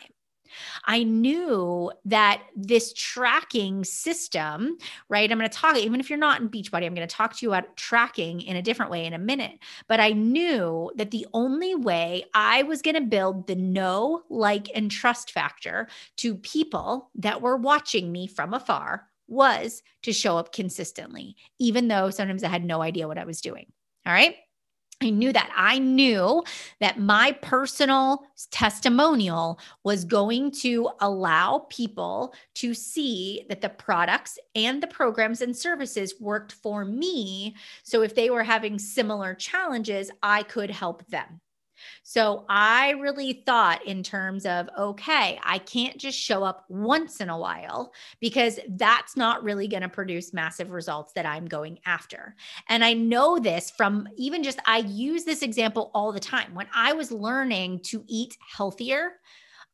I 0.86 1.04
knew 1.04 1.92
that 2.06 2.44
this 2.56 2.94
tracking 2.94 3.84
system, 3.84 4.78
right? 5.10 5.32
I'm 5.32 5.38
going 5.38 5.50
to 5.50 5.56
talk, 5.56 5.78
even 5.78 6.00
if 6.00 6.10
you're 6.10 6.20
not 6.20 6.42
in 6.42 6.50
Beachbody, 6.50 6.86
I'm 6.86 6.96
going 6.96 7.08
to 7.08 7.16
talk 7.16 7.36
to 7.36 7.46
you 7.46 7.54
about 7.54 7.76
tracking 7.78 8.42
in 8.42 8.56
a 8.56 8.62
different 8.62 8.92
way 8.92 9.06
in 9.06 9.14
a 9.14 9.20
minute. 9.20 9.60
But 9.88 10.00
I 10.00 10.12
knew 10.12 10.92
that 10.96 11.12
the 11.12 11.28
only 11.34 11.76
way 11.76 12.26
I 12.34 12.64
was 12.64 12.82
going 12.82 12.96
to 12.96 13.02
build 13.02 13.48
the 13.48 13.56
know, 13.56 14.24
like, 14.30 14.68
and 14.76 14.90
trust 14.90 15.32
factor 15.32 15.88
to 16.18 16.36
people 16.36 17.10
that 17.16 17.42
were 17.42 17.58
watching 17.58 18.12
me 18.12 18.28
from 18.28 18.54
afar 18.54 19.08
was 19.28 19.82
to 20.04 20.14
show 20.14 20.38
up 20.38 20.54
consistently, 20.54 21.36
even 21.60 21.88
though 21.88 22.10
sometimes 22.10 22.44
I 22.44 22.50
had 22.50 22.64
no 22.64 22.82
idea 22.82 23.08
what 23.08 23.18
I 23.18 23.26
was 23.26 23.42
doing. 23.42 23.72
All 24.06 24.14
right. 24.14 24.36
I 25.02 25.10
knew 25.10 25.34
that. 25.34 25.52
I 25.56 25.78
knew 25.80 26.44
that 26.80 27.00
my 27.00 27.34
personal 27.42 28.24
testimonial 28.50 29.60
was 29.84 30.06
going 30.06 30.52
to 30.52 30.90
allow 31.02 31.68
people 31.70 32.34
to 32.56 32.74
see 32.74 33.46
that 33.50 33.62
the 33.62 33.70
products 33.70 34.40
and 34.56 34.82
the 34.82 34.88
programs 34.88 35.42
and 35.42 35.56
services 35.56 36.16
worked 36.20 36.54
for 36.54 36.86
me. 36.86 37.56
So 37.84 38.04
if 38.04 38.16
they 38.16 38.30
were 38.30 38.44
having 38.44 38.80
similar 38.80 39.36
challenges, 39.36 40.12
I 40.24 40.44
could 40.44 40.72
help 40.72 41.06
them. 41.08 41.42
So 42.04 42.46
I 42.50 42.92
really 42.92 43.44
thought 43.46 43.86
in 43.86 44.04
terms 44.04 44.46
of, 44.46 44.70
okay, 44.78 45.40
I 45.44 45.60
can't 45.60 45.98
just 45.98 46.18
show 46.18 46.44
up 46.44 46.66
once 46.70 47.22
in 47.22 47.30
a 47.30 47.38
while 47.38 47.94
because 48.20 48.60
that's 48.70 49.18
not 49.18 49.44
really 49.44 49.68
going 49.68 49.84
to 49.84 49.90
produce 49.90 50.34
massive 50.34 50.72
results 50.72 51.14
that 51.14 51.26
I'm 51.26 51.46
going 51.46 51.80
after. 51.86 52.36
And 52.70 52.84
I 52.84 52.94
know 52.94 53.40
this 53.40 53.72
from 53.72 54.08
even 54.18 54.44
just, 54.44 54.60
I 54.66 54.80
use 54.80 55.24
this 55.24 55.42
example 55.42 55.92
all 55.94 56.12
the 56.12 56.20
time. 56.20 56.54
When 56.54 56.68
I 56.74 56.94
was 56.94 57.12
learning 57.12 57.80
to 57.86 58.04
eat 58.08 58.38
healthier, 58.56 59.14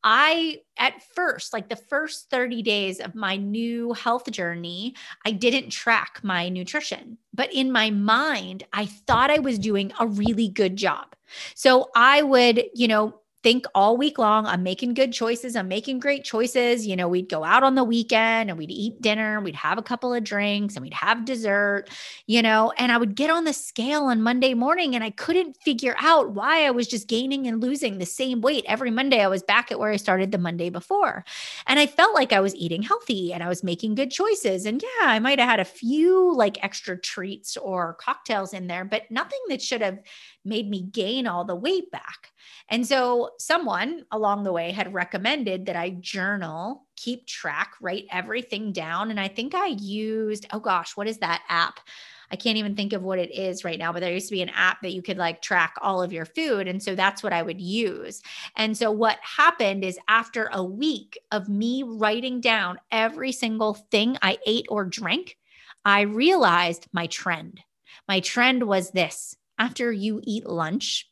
I, 0.04 0.62
at 0.78 1.02
first, 1.16 1.54
like 1.54 1.70
the 1.70 1.76
first 1.76 2.30
30 2.30 2.62
days 2.64 3.00
of 3.00 3.14
my 3.16 3.38
new 3.38 3.94
health 3.94 4.30
journey, 4.32 4.96
I 5.26 5.32
didn't 5.32 5.70
track 5.70 6.20
my 6.24 6.50
nutrition. 6.50 7.18
But 7.34 7.54
in 7.54 7.72
my 7.72 7.92
mind, 7.92 8.64
I 8.74 8.86
thought 8.86 9.32
I 9.32 9.40
was 9.40 9.60
doing 9.60 9.94
a 10.00 10.08
really 10.08 10.48
good 10.48 10.76
job. 10.76 11.16
So 11.56 11.90
I 11.96 12.24
would, 12.24 12.66
you 12.74 12.88
know, 12.88 13.21
think 13.44 13.66
all 13.74 13.98
week 13.98 14.18
long 14.18 14.46
I'm 14.46 14.64
making 14.64 14.94
good 14.94 15.12
choices, 15.14 15.56
I'm 15.56 15.68
making 15.68 16.00
great 16.00 16.24
choices. 16.24 16.86
You 16.86 16.96
know, 16.96 17.08
we'd 17.08 17.30
go 17.30 17.44
out 17.44 17.64
on 17.64 17.76
the 17.76 17.84
weekend 17.84 18.50
and 18.50 18.58
we'd 18.58 18.72
eat 18.72 19.02
dinner, 19.02 19.40
we'd 19.42 19.56
have 19.56 19.78
a 19.78 19.84
couple 19.84 20.14
of 20.14 20.24
drinks 20.24 20.76
and 20.76 20.84
we'd 20.84 20.94
have 20.94 21.26
dessert, 21.26 21.86
you 22.28 22.42
know, 22.42 22.72
and 22.78 22.92
I 22.92 22.98
would 22.98 23.16
get 23.16 23.30
on 23.30 23.46
the 23.46 23.54
scale 23.54 24.04
on 24.04 24.22
Monday 24.22 24.54
morning 24.54 24.96
and 24.96 25.04
I 25.04 25.10
couldn't 25.10 25.58
figure 25.58 25.96
out 26.00 26.32
why 26.32 26.66
I 26.66 26.72
was 26.72 26.88
just 26.88 27.08
gaining 27.08 27.48
and 27.48 27.62
losing 27.62 27.98
the 27.98 28.06
same 28.06 28.42
weight 28.42 28.66
every 28.68 28.92
Monday. 28.92 29.22
I 29.22 29.28
was 29.28 29.44
back 29.44 29.72
at 29.72 29.80
where 29.80 29.92
I 29.92 29.98
started 29.98 30.32
the 30.32 30.38
Monday 30.38 30.70
before. 30.70 31.26
And 31.68 31.80
I 31.80 31.88
felt 31.88 32.14
like 32.14 32.34
I 32.34 32.40
was 32.40 32.56
eating 32.56 32.82
healthy 32.82 33.34
and 33.34 33.44
I 33.44 33.48
was 33.48 33.64
making 33.64 33.96
good 33.96 34.12
choices. 34.12 34.66
And 34.66 34.82
yeah, 34.82 35.08
I 35.08 35.20
might 35.20 35.40
have 35.40 35.50
had 35.50 35.60
a 35.60 35.66
few 35.66 36.36
like 36.36 36.64
extra 36.64 36.98
treats 36.98 37.58
or 37.58 37.96
cocktails 37.96 38.54
in 38.54 38.68
there, 38.68 38.86
but 38.86 39.10
nothing 39.10 39.40
that 39.50 39.62
should 39.62 39.82
have 39.82 40.00
made 40.44 40.70
me 40.70 40.84
gain 40.84 41.28
all 41.28 41.46
the 41.46 41.56
weight 41.56 41.92
back. 41.92 42.32
And 42.70 42.86
so 42.86 43.32
someone 43.38 44.06
along 44.12 44.44
the 44.44 44.54
way 44.54 44.72
had 44.72 44.94
recommended 44.94 45.66
that 45.66 45.76
I 45.76 45.92
journal, 46.00 46.88
keep 46.96 47.28
track, 47.28 47.74
write 47.82 48.06
everything 48.12 48.72
down. 48.72 49.12
And 49.12 49.20
I 49.20 49.28
think 49.28 49.54
I 49.54 49.68
used, 49.68 50.48
oh 50.52 50.60
gosh, 50.60 50.96
what 50.98 51.08
is 51.08 51.18
that 51.20 51.44
app? 51.50 51.80
I 52.32 52.38
can't 52.38 52.58
even 52.58 52.76
think 52.76 52.94
of 52.94 53.04
what 53.04 53.20
it 53.20 53.32
is 53.32 53.66
right 53.66 53.78
now, 53.78 53.92
but 53.92 54.00
there 54.00 54.14
used 54.14 54.30
to 54.30 54.36
be 54.36 54.42
an 54.42 54.50
app 54.50 54.82
that 54.82 54.94
you 54.94 55.02
could 55.02 55.18
like 55.18 55.42
track 55.42 55.76
all 55.82 56.02
of 56.02 56.14
your 56.14 56.26
food. 56.26 56.68
And 56.68 56.82
so 56.82 56.96
that's 56.96 57.22
what 57.22 57.34
I 57.34 57.44
would 57.44 57.60
use. 57.60 58.22
And 58.56 58.76
so 58.76 58.90
what 58.90 59.18
happened 59.22 59.84
is 59.84 60.00
after 60.08 60.50
a 60.54 60.64
week 60.64 61.20
of 61.32 61.50
me 61.50 61.84
writing 61.84 62.40
down 62.40 62.80
every 62.90 63.34
single 63.34 63.74
thing 63.74 64.18
I 64.22 64.38
ate 64.48 64.68
or 64.70 64.86
drank, 64.86 65.38
I 65.84 66.02
realized 66.02 66.88
my 66.94 67.08
trend. 67.08 67.60
My 68.08 68.22
trend 68.22 68.64
was 68.64 68.92
this 68.92 69.36
after 69.62 69.92
you 69.92 70.20
eat 70.24 70.48
lunch, 70.48 71.08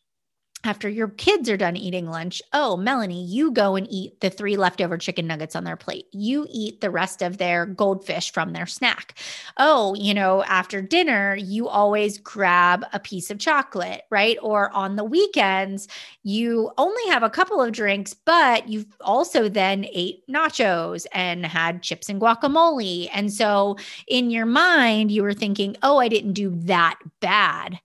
after 0.64 0.90
your 0.90 1.10
kids 1.10 1.48
are 1.52 1.56
done 1.56 1.78
eating 1.78 2.10
lunch, 2.10 2.42
oh, 2.52 2.76
Melanie, 2.76 3.24
you 3.24 3.52
go 3.52 3.76
and 3.76 3.86
eat 3.92 4.20
the 4.22 4.32
three 4.32 4.58
leftover 4.58 4.98
chicken 4.98 5.28
nuggets 5.28 5.56
on 5.56 5.66
their 5.66 5.78
plate. 5.78 6.08
You 6.12 6.48
eat 6.50 6.82
the 6.82 6.90
rest 6.90 7.22
of 7.22 7.38
their 7.38 7.68
goldfish 7.68 8.34
from 8.34 8.52
their 8.52 8.66
snack. 8.66 9.20
Oh, 9.58 9.94
you 9.94 10.16
know, 10.16 10.44
after 10.46 10.82
dinner, 10.82 11.36
you 11.36 11.70
always 11.70 12.18
grab 12.18 12.84
a 12.92 13.00
piece 13.00 13.30
of 13.30 13.38
chocolate, 13.38 14.02
right? 14.10 14.38
Or 14.42 14.72
on 14.72 14.96
the 14.96 15.04
weekends, 15.04 15.88
you 16.24 16.72
only 16.80 17.08
have 17.10 17.22
a 17.22 17.30
couple 17.30 17.62
of 17.62 17.72
drinks, 17.72 18.16
but 18.16 18.68
you've 18.68 18.88
also 19.00 19.48
then 19.48 19.86
ate 19.94 20.24
nachos 20.28 21.06
and 21.14 21.46
had 21.46 21.84
chips 21.84 22.10
and 22.10 22.20
guacamole. 22.20 23.10
And 23.14 23.32
so 23.32 23.78
in 24.08 24.32
your 24.32 24.48
mind, 24.48 25.12
you 25.12 25.22
were 25.22 25.36
thinking, 25.36 25.78
oh, 25.84 26.00
I 26.00 26.08
didn't 26.08 26.34
do 26.34 26.50
that 26.66 26.98
bad 27.22 27.80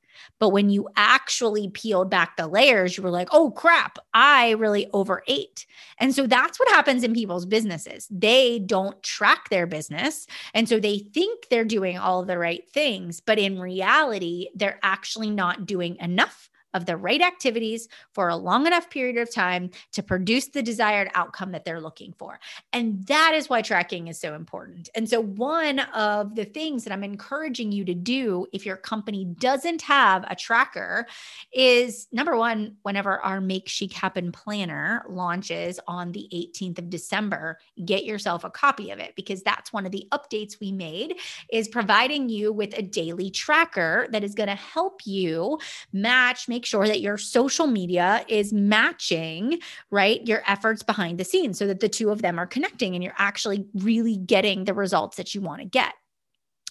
but 0.44 0.50
when 0.50 0.68
you 0.68 0.86
actually 0.94 1.70
peeled 1.70 2.10
back 2.10 2.36
the 2.36 2.46
layers, 2.46 2.98
you 2.98 3.02
were 3.02 3.08
like, 3.08 3.28
oh 3.32 3.50
crap, 3.52 3.96
I 4.12 4.50
really 4.50 4.90
overate. 4.92 5.64
And 5.98 6.14
so 6.14 6.26
that's 6.26 6.60
what 6.60 6.68
happens 6.68 7.02
in 7.02 7.14
people's 7.14 7.46
businesses. 7.46 8.06
They 8.10 8.58
don't 8.58 9.02
track 9.02 9.48
their 9.48 9.66
business. 9.66 10.26
And 10.52 10.68
so 10.68 10.78
they 10.78 10.98
think 10.98 11.46
they're 11.48 11.64
doing 11.64 11.96
all 11.96 12.26
the 12.26 12.36
right 12.36 12.62
things, 12.68 13.20
but 13.20 13.38
in 13.38 13.58
reality, 13.58 14.48
they're 14.54 14.78
actually 14.82 15.30
not 15.30 15.64
doing 15.64 15.96
enough 15.98 16.50
of 16.74 16.86
the 16.86 16.96
right 16.96 17.22
activities 17.22 17.88
for 18.12 18.28
a 18.28 18.36
long 18.36 18.66
enough 18.66 18.90
period 18.90 19.16
of 19.16 19.32
time 19.32 19.70
to 19.92 20.02
produce 20.02 20.48
the 20.48 20.62
desired 20.62 21.08
outcome 21.14 21.52
that 21.52 21.64
they're 21.64 21.80
looking 21.80 22.12
for. 22.18 22.38
And 22.72 23.06
that 23.06 23.32
is 23.34 23.48
why 23.48 23.62
tracking 23.62 24.08
is 24.08 24.18
so 24.18 24.34
important. 24.34 24.90
And 24.94 25.08
so, 25.08 25.20
one 25.22 25.78
of 25.94 26.34
the 26.34 26.44
things 26.44 26.84
that 26.84 26.92
I'm 26.92 27.04
encouraging 27.04 27.72
you 27.72 27.84
to 27.84 27.94
do 27.94 28.46
if 28.52 28.66
your 28.66 28.76
company 28.76 29.24
doesn't 29.24 29.82
have 29.82 30.24
a 30.28 30.36
tracker 30.36 31.06
is 31.52 32.08
number 32.12 32.36
one, 32.36 32.76
whenever 32.82 33.20
our 33.20 33.40
Make 33.40 33.68
Chic 33.68 33.92
Happen 33.92 34.32
planner 34.32 35.04
launches 35.08 35.78
on 35.86 36.12
the 36.12 36.28
18th 36.34 36.78
of 36.78 36.90
December, 36.90 37.58
get 37.84 38.04
yourself 38.04 38.44
a 38.44 38.50
copy 38.50 38.90
of 38.90 38.98
it 38.98 39.14
because 39.16 39.42
that's 39.42 39.72
one 39.72 39.86
of 39.86 39.92
the 39.92 40.06
updates 40.12 40.60
we 40.60 40.72
made 40.72 41.16
is 41.50 41.68
providing 41.68 42.28
you 42.28 42.52
with 42.52 42.76
a 42.76 42.82
daily 42.82 43.30
tracker 43.30 44.06
that 44.10 44.24
is 44.24 44.34
going 44.34 44.48
to 44.48 44.54
help 44.54 45.00
you 45.04 45.58
match, 45.92 46.48
make 46.48 46.63
make 46.64 46.70
sure 46.70 46.86
that 46.86 47.02
your 47.02 47.18
social 47.18 47.66
media 47.66 48.24
is 48.26 48.50
matching, 48.50 49.58
right, 49.90 50.26
your 50.26 50.42
efforts 50.46 50.82
behind 50.82 51.18
the 51.18 51.24
scenes 51.24 51.58
so 51.58 51.66
that 51.66 51.80
the 51.80 51.90
two 51.90 52.08
of 52.08 52.22
them 52.22 52.38
are 52.38 52.46
connecting 52.46 52.94
and 52.94 53.04
you're 53.04 53.12
actually 53.18 53.66
really 53.74 54.16
getting 54.16 54.64
the 54.64 54.72
results 54.72 55.18
that 55.18 55.34
you 55.34 55.42
want 55.42 55.60
to 55.60 55.66
get. 55.66 55.92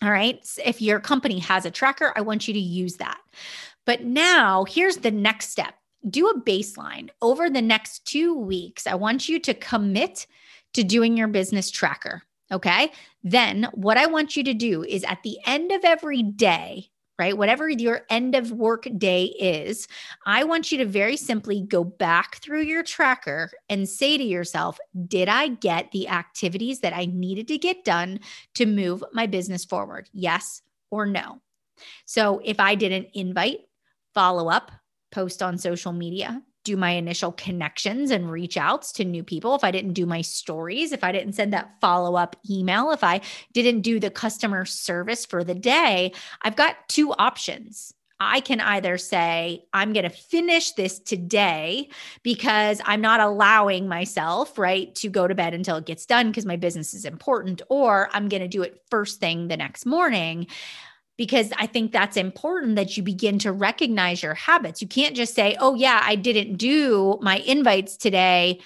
All 0.02 0.10
right. 0.10 0.44
If 0.66 0.82
your 0.82 1.00
company 1.00 1.38
has 1.38 1.68
a 1.68 1.72
tracker, 1.72 2.12
I 2.16 2.22
want 2.22 2.48
you 2.48 2.56
to 2.56 2.60
use 2.60 2.96
that. 2.96 3.20
But 3.86 4.04
now 4.04 4.64
here's 4.64 4.98
the 4.98 5.12
next 5.12 5.50
step 5.50 5.76
do 6.10 6.28
a 6.28 6.42
baseline 6.42 7.10
over 7.22 7.50
the 7.50 7.62
next 7.62 8.04
two 8.06 8.34
weeks. 8.34 8.88
I 8.88 8.96
want 8.96 9.30
you 9.30 9.40
to 9.42 9.54
commit 9.54 10.26
to 10.74 10.84
doing 10.84 11.16
your 11.16 11.28
business 11.28 11.70
tracker. 11.70 12.24
Okay. 12.52 12.92
Then 13.24 13.70
what 13.74 13.98
I 13.98 14.08
want 14.08 14.36
you 14.36 14.44
to 14.46 14.56
do 14.56 14.84
is 14.84 15.04
at 15.04 15.22
the 15.24 15.38
end 15.46 15.72
of 15.72 15.86
every 15.86 16.24
day, 16.24 16.90
right? 17.20 17.38
Whatever 17.38 17.70
your 17.70 18.02
end 18.10 18.36
of 18.36 18.52
work 18.52 18.88
day 18.98 19.26
is, 19.40 19.88
I 20.26 20.44
want 20.44 20.72
you 20.72 20.78
to 20.80 20.86
very 20.86 21.16
simply 21.16 21.62
go 21.62 21.84
back 21.84 22.38
through 22.38 22.62
your 22.62 22.84
tracker 22.84 23.52
and 23.70 23.88
say 23.88 24.18
to 24.18 24.24
yourself, 24.24 24.80
did 25.08 25.30
I 25.30 25.50
get 25.50 25.92
the 25.92 26.08
activities 26.08 26.80
that 26.80 26.94
I 26.94 27.06
needed 27.06 27.48
to 27.50 27.58
get 27.58 27.86
done 27.86 28.20
to 28.56 28.66
move 28.66 29.04
my 29.14 29.28
business 29.28 29.64
forward? 29.64 30.10
Yes 30.14 30.62
or 30.90 31.06
no? 31.06 31.42
So 32.06 32.42
if 32.44 32.60
I 32.60 32.76
didn't 32.76 33.10
invite, 33.14 33.60
follow 34.14 34.50
up, 34.50 34.72
post 35.12 35.44
on 35.44 35.58
social 35.58 35.92
media, 35.92 36.42
do 36.64 36.78
my 36.78 36.92
initial 36.92 37.32
connections 37.32 38.12
and 38.12 38.32
reach 38.32 38.58
outs 38.58 38.92
to 38.94 39.06
new 39.06 39.24
people, 39.24 39.56
if 39.56 39.64
I 39.64 39.72
didn't 39.72 39.94
do 39.94 40.06
my 40.06 40.22
stories, 40.22 40.92
if 40.92 41.04
I 41.04 41.12
didn't 41.12 41.34
send 41.34 41.54
that 41.54 41.76
follow 41.82 42.16
up 42.16 42.36
email, 42.50 42.92
if 42.92 43.04
I 43.04 43.22
didn't 43.54 43.82
do 43.82 44.00
the 44.00 44.10
customer 44.10 44.66
service 44.66 45.26
for 45.26 45.44
the 45.44 45.56
day, 45.56 46.14
I've 46.42 46.56
got 46.56 46.88
two 46.88 47.14
options. 47.14 47.94
I 48.20 48.40
can 48.40 48.62
either 48.62 48.98
say, 48.98 49.66
I'm 49.74 49.92
going 49.92 50.04
to 50.04 50.10
finish 50.10 50.72
this 50.72 51.00
today 51.00 51.90
because 52.22 52.80
I'm 52.86 53.02
not 53.02 53.20
allowing 53.20 53.88
myself, 53.88 54.58
right, 54.58 54.94
to 54.96 55.10
go 55.10 55.28
to 55.28 55.36
bed 55.36 55.54
until 55.54 55.78
it 55.78 55.86
gets 55.86 56.06
done 56.06 56.28
because 56.28 56.46
my 56.46 56.56
business 56.56 56.94
is 56.94 57.06
important, 57.06 57.62
or 57.70 58.10
I'm 58.14 58.30
going 58.30 58.42
to 58.42 58.48
do 58.48 58.62
it 58.62 58.82
first 58.90 59.20
thing 59.20 59.48
the 59.48 59.58
next 59.58 59.86
morning 59.86 60.48
because 61.18 61.52
I 61.58 61.68
think 61.68 61.92
that's 61.92 62.18
important 62.18 62.76
that 62.76 62.98
you 62.98 63.04
begin 63.04 63.40
to 63.40 63.52
recognize 63.52 64.24
your 64.24 64.34
habits. 64.34 64.82
You 64.82 64.88
can't 64.88 65.16
just 65.16 65.36
say, 65.36 65.56
oh, 65.60 65.76
yeah, 65.76 66.02
I 66.04 66.16
didn't 66.16 66.58
do 66.58 67.18
my 67.22 67.38
invites 67.38 67.98
today. 67.98 68.60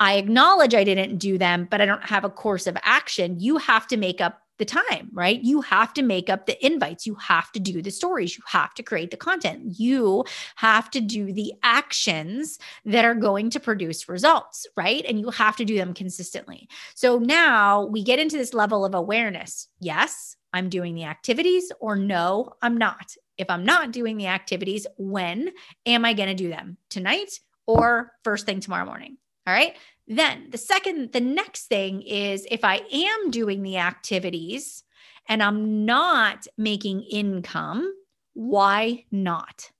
I 0.00 0.14
acknowledge 0.14 0.74
I 0.74 0.84
didn't 0.84 1.18
do 1.18 1.38
them, 1.38 1.68
but 1.70 1.80
I 1.80 1.86
don't 1.86 2.04
have 2.04 2.24
a 2.24 2.30
course 2.30 2.66
of 2.66 2.76
action. 2.82 3.38
You 3.38 3.58
have 3.58 3.86
to 3.88 3.96
make 3.96 4.20
up 4.20 4.42
the 4.58 4.64
time, 4.64 5.10
right? 5.12 5.42
You 5.42 5.60
have 5.62 5.92
to 5.94 6.02
make 6.02 6.28
up 6.28 6.46
the 6.46 6.64
invites. 6.64 7.06
You 7.06 7.14
have 7.16 7.50
to 7.52 7.60
do 7.60 7.82
the 7.82 7.90
stories. 7.90 8.36
You 8.36 8.44
have 8.46 8.74
to 8.74 8.82
create 8.82 9.10
the 9.10 9.16
content. 9.16 9.78
You 9.78 10.24
have 10.56 10.90
to 10.90 11.00
do 11.00 11.32
the 11.32 11.52
actions 11.62 12.58
that 12.84 13.04
are 13.04 13.14
going 13.14 13.50
to 13.50 13.60
produce 13.60 14.08
results, 14.08 14.66
right? 14.76 15.04
And 15.08 15.18
you 15.18 15.30
have 15.30 15.56
to 15.56 15.64
do 15.64 15.76
them 15.76 15.94
consistently. 15.94 16.68
So 16.94 17.18
now 17.18 17.86
we 17.86 18.02
get 18.02 18.18
into 18.18 18.36
this 18.36 18.54
level 18.54 18.84
of 18.84 18.94
awareness. 18.94 19.68
Yes, 19.80 20.36
I'm 20.52 20.68
doing 20.68 20.94
the 20.94 21.04
activities, 21.04 21.72
or 21.80 21.96
no, 21.96 22.52
I'm 22.60 22.76
not. 22.76 23.16
If 23.38 23.48
I'm 23.50 23.64
not 23.64 23.92
doing 23.92 24.16
the 24.16 24.26
activities, 24.26 24.86
when 24.98 25.50
am 25.86 26.04
I 26.04 26.12
going 26.12 26.28
to 26.28 26.34
do 26.34 26.48
them? 26.48 26.76
Tonight 26.90 27.40
or 27.66 28.12
first 28.24 28.46
thing 28.46 28.60
tomorrow 28.60 28.84
morning? 28.84 29.16
All 29.46 29.54
right. 29.54 29.76
Then 30.06 30.48
the 30.50 30.58
second, 30.58 31.12
the 31.12 31.20
next 31.20 31.66
thing 31.66 32.02
is 32.02 32.46
if 32.50 32.64
I 32.64 32.82
am 32.92 33.30
doing 33.30 33.62
the 33.62 33.78
activities 33.78 34.84
and 35.28 35.42
I'm 35.42 35.84
not 35.84 36.46
making 36.58 37.02
income, 37.02 37.92
why 38.34 39.04
not? 39.10 39.70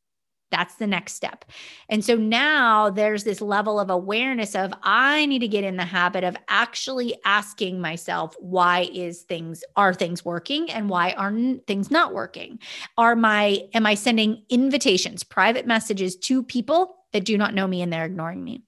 That's 0.52 0.76
the 0.76 0.86
next 0.86 1.14
step. 1.14 1.46
And 1.88 2.04
so 2.04 2.14
now 2.14 2.90
there's 2.90 3.24
this 3.24 3.40
level 3.40 3.80
of 3.80 3.90
awareness 3.90 4.54
of 4.54 4.72
I 4.82 5.26
need 5.26 5.40
to 5.40 5.48
get 5.48 5.64
in 5.64 5.78
the 5.78 5.84
habit 5.84 6.22
of 6.22 6.36
actually 6.48 7.16
asking 7.24 7.80
myself 7.80 8.36
why 8.38 8.90
is 8.92 9.22
things 9.22 9.64
are 9.76 9.94
things 9.94 10.24
working 10.24 10.70
and 10.70 10.90
why 10.90 11.12
are 11.12 11.32
things 11.66 11.90
not 11.90 12.12
working? 12.12 12.58
Are 12.98 13.16
my 13.16 13.62
am 13.72 13.86
I 13.86 13.94
sending 13.94 14.44
invitations, 14.50 15.24
private 15.24 15.66
messages 15.66 16.16
to 16.16 16.42
people 16.42 16.96
that 17.12 17.24
do 17.24 17.36
not 17.38 17.54
know 17.54 17.66
me 17.66 17.80
and 17.80 17.90
they're 17.90 18.04
ignoring 18.04 18.44
me? 18.44 18.62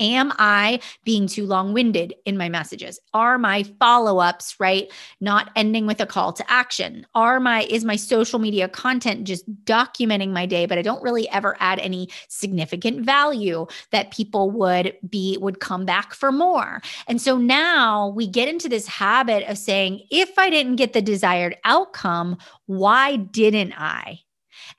Am 0.00 0.32
I 0.38 0.80
being 1.04 1.26
too 1.26 1.46
long 1.46 1.72
winded 1.72 2.14
in 2.26 2.36
my 2.36 2.48
messages? 2.48 3.00
Are 3.14 3.38
my 3.38 3.62
follow 3.78 4.18
ups, 4.18 4.56
right, 4.60 4.92
not 5.20 5.50
ending 5.56 5.86
with 5.86 6.00
a 6.00 6.06
call 6.06 6.32
to 6.34 6.50
action? 6.50 7.06
Are 7.14 7.40
my, 7.40 7.62
is 7.64 7.84
my 7.84 7.96
social 7.96 8.38
media 8.38 8.68
content 8.68 9.24
just 9.24 9.48
documenting 9.64 10.30
my 10.30 10.44
day, 10.44 10.66
but 10.66 10.76
I 10.76 10.82
don't 10.82 11.02
really 11.02 11.28
ever 11.30 11.56
add 11.58 11.78
any 11.78 12.10
significant 12.28 13.06
value 13.06 13.66
that 13.92 14.10
people 14.10 14.50
would 14.50 14.96
be, 15.08 15.38
would 15.40 15.60
come 15.60 15.86
back 15.86 16.14
for 16.14 16.30
more? 16.30 16.82
And 17.08 17.20
so 17.20 17.38
now 17.38 18.08
we 18.08 18.26
get 18.26 18.48
into 18.48 18.68
this 18.68 18.86
habit 18.86 19.48
of 19.48 19.56
saying, 19.56 20.02
if 20.10 20.38
I 20.38 20.50
didn't 20.50 20.76
get 20.76 20.92
the 20.92 21.02
desired 21.02 21.56
outcome, 21.64 22.36
why 22.66 23.16
didn't 23.16 23.72
I? 23.80 24.20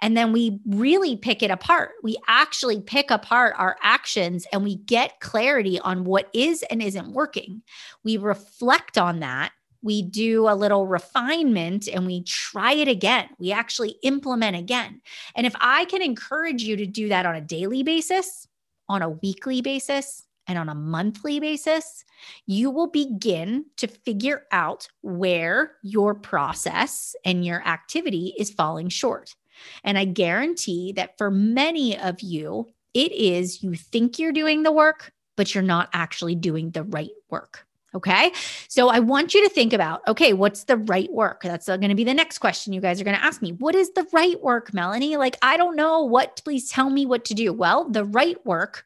And 0.02 0.16
then 0.18 0.32
we 0.32 0.60
really 0.66 1.16
pick 1.16 1.44
it 1.44 1.52
apart. 1.52 1.92
We 2.04 2.18
actually 2.28 2.82
pick 2.82 3.12
apart 3.12 3.56
our 3.58 3.78
actions 3.82 4.46
and 4.52 4.64
we 4.64 4.78
get 4.78 5.20
clarity 5.20 5.80
on 5.80 6.04
what 6.04 6.30
is 6.34 6.64
and 6.64 6.82
isn't 6.82 7.14
working. 7.14 7.62
We 8.04 8.18
reflect 8.18 8.98
on 8.98 9.20
that. 9.20 9.52
We 9.82 10.02
do 10.02 10.48
a 10.48 10.56
little 10.56 10.88
refinement 10.88 11.88
and 11.88 12.06
we 12.06 12.24
try 12.24 12.74
it 12.74 12.88
again. 12.88 13.30
We 13.38 13.52
actually 13.52 13.96
implement 14.04 14.56
again. 14.56 15.02
And 15.36 15.46
if 15.46 15.56
I 15.60 15.86
can 15.86 16.02
encourage 16.02 16.64
you 16.64 16.78
to 16.78 16.86
do 16.86 17.10
that 17.10 17.26
on 17.26 17.36
a 17.36 17.42
daily 17.42 17.84
basis, 17.84 18.48
on 18.88 19.02
a 19.02 19.10
weekly 19.10 19.62
basis, 19.62 20.24
and 20.48 20.58
on 20.58 20.70
a 20.70 20.76
monthly 20.76 21.40
basis, 21.40 22.04
you 22.46 22.70
will 22.70 22.88
begin 22.88 23.66
to 23.78 23.88
figure 23.88 24.44
out 24.52 24.88
where 25.02 25.74
your 25.84 26.16
process 26.16 27.16
and 27.26 27.46
your 27.46 27.66
activity 27.66 28.34
is 28.38 28.50
falling 28.50 28.90
short. 28.90 29.36
And 29.84 29.98
I 29.98 30.06
guarantee 30.06 30.92
that 30.94 31.18
for 31.18 31.32
many 31.32 31.98
of 31.98 32.22
you, 32.22 32.68
it 32.94 33.12
is 33.12 33.64
you 33.64 33.76
think 33.76 34.20
you're 34.20 34.32
doing 34.32 34.64
the 34.64 34.72
work, 34.72 35.12
but 35.36 35.54
you're 35.54 35.64
not 35.64 35.90
actually 35.94 36.36
doing 36.36 36.72
the 36.72 36.84
right 36.84 37.12
work. 37.30 37.66
Okay. 37.96 38.32
So 38.70 38.90
I 38.90 39.00
want 39.00 39.36
you 39.36 39.44
to 39.44 39.54
think 39.54 39.72
about 39.72 40.02
okay, 40.08 40.34
what's 40.34 40.64
the 40.64 40.78
right 40.78 41.12
work? 41.12 41.44
That's 41.44 41.68
going 41.68 41.90
to 41.90 41.96
be 41.96 42.04
the 42.04 42.14
next 42.14 42.40
question 42.40 42.74
you 42.74 42.82
guys 42.82 43.00
are 43.00 43.04
going 43.04 43.16
to 43.16 43.24
ask 43.24 43.42
me. 43.42 43.52
What 43.52 43.76
is 43.76 43.92
the 43.92 44.08
right 44.12 44.42
work, 44.42 44.74
Melanie? 44.74 45.18
Like, 45.18 45.38
I 45.44 45.58
don't 45.58 45.76
know 45.76 46.02
what, 46.02 46.42
please 46.44 46.70
tell 46.70 46.90
me 46.90 47.06
what 47.06 47.26
to 47.26 47.36
do. 47.36 47.54
Well, 47.54 47.88
the 47.88 48.06
right 48.06 48.44
work 48.46 48.84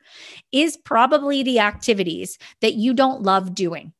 is 0.52 0.76
probably 0.76 1.42
the 1.42 1.60
activities 1.60 2.38
that 2.62 2.74
you 2.74 2.94
don't 2.94 3.22
love 3.22 3.56
doing. 3.56 3.94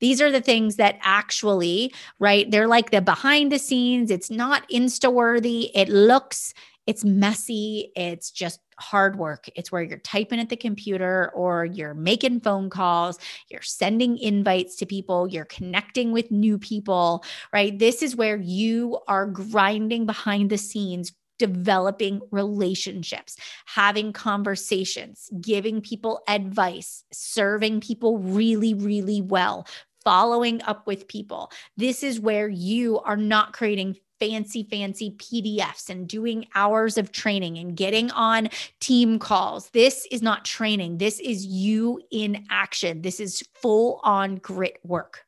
These 0.00 0.20
are 0.20 0.30
the 0.30 0.40
things 0.40 0.76
that 0.76 0.98
actually, 1.02 1.92
right? 2.18 2.50
They're 2.50 2.68
like 2.68 2.90
the 2.90 3.00
behind 3.00 3.52
the 3.52 3.58
scenes. 3.58 4.10
It's 4.10 4.30
not 4.30 4.68
insta 4.68 5.12
worthy. 5.12 5.70
It 5.74 5.88
looks, 5.88 6.52
it's 6.86 7.04
messy. 7.04 7.92
It's 7.96 8.30
just 8.30 8.60
hard 8.78 9.16
work. 9.16 9.48
It's 9.54 9.72
where 9.72 9.82
you're 9.82 9.98
typing 9.98 10.38
at 10.38 10.50
the 10.50 10.56
computer 10.56 11.30
or 11.34 11.64
you're 11.64 11.94
making 11.94 12.40
phone 12.40 12.68
calls, 12.68 13.18
you're 13.48 13.62
sending 13.62 14.18
invites 14.18 14.76
to 14.76 14.86
people, 14.86 15.26
you're 15.26 15.46
connecting 15.46 16.12
with 16.12 16.30
new 16.30 16.58
people, 16.58 17.24
right? 17.54 17.78
This 17.78 18.02
is 18.02 18.14
where 18.14 18.36
you 18.36 18.98
are 19.08 19.26
grinding 19.26 20.04
behind 20.04 20.50
the 20.50 20.58
scenes. 20.58 21.12
Developing 21.38 22.22
relationships, 22.30 23.36
having 23.66 24.14
conversations, 24.14 25.28
giving 25.38 25.82
people 25.82 26.22
advice, 26.26 27.04
serving 27.12 27.82
people 27.82 28.16
really, 28.16 28.72
really 28.72 29.20
well, 29.20 29.66
following 30.06 30.62
up 30.62 30.86
with 30.86 31.08
people. 31.08 31.50
This 31.76 32.04
is 32.04 32.20
where 32.20 32.48
you 32.48 33.00
are 33.00 33.16
not 33.16 33.52
creating 33.52 33.96
fancy, 34.20 34.62
fancy 34.62 35.16
PDFs 35.18 35.90
and 35.90 36.06
doing 36.06 36.46
hours 36.54 36.96
of 36.96 37.10
training 37.10 37.58
and 37.58 37.76
getting 37.76 38.12
on 38.12 38.48
team 38.78 39.18
calls. 39.18 39.68
This 39.70 40.06
is 40.12 40.22
not 40.22 40.44
training. 40.44 40.98
This 40.98 41.18
is 41.18 41.44
you 41.44 42.00
in 42.12 42.46
action. 42.50 43.02
This 43.02 43.18
is 43.18 43.42
full 43.60 43.98
on 44.04 44.36
grit 44.36 44.78
work 44.84 45.26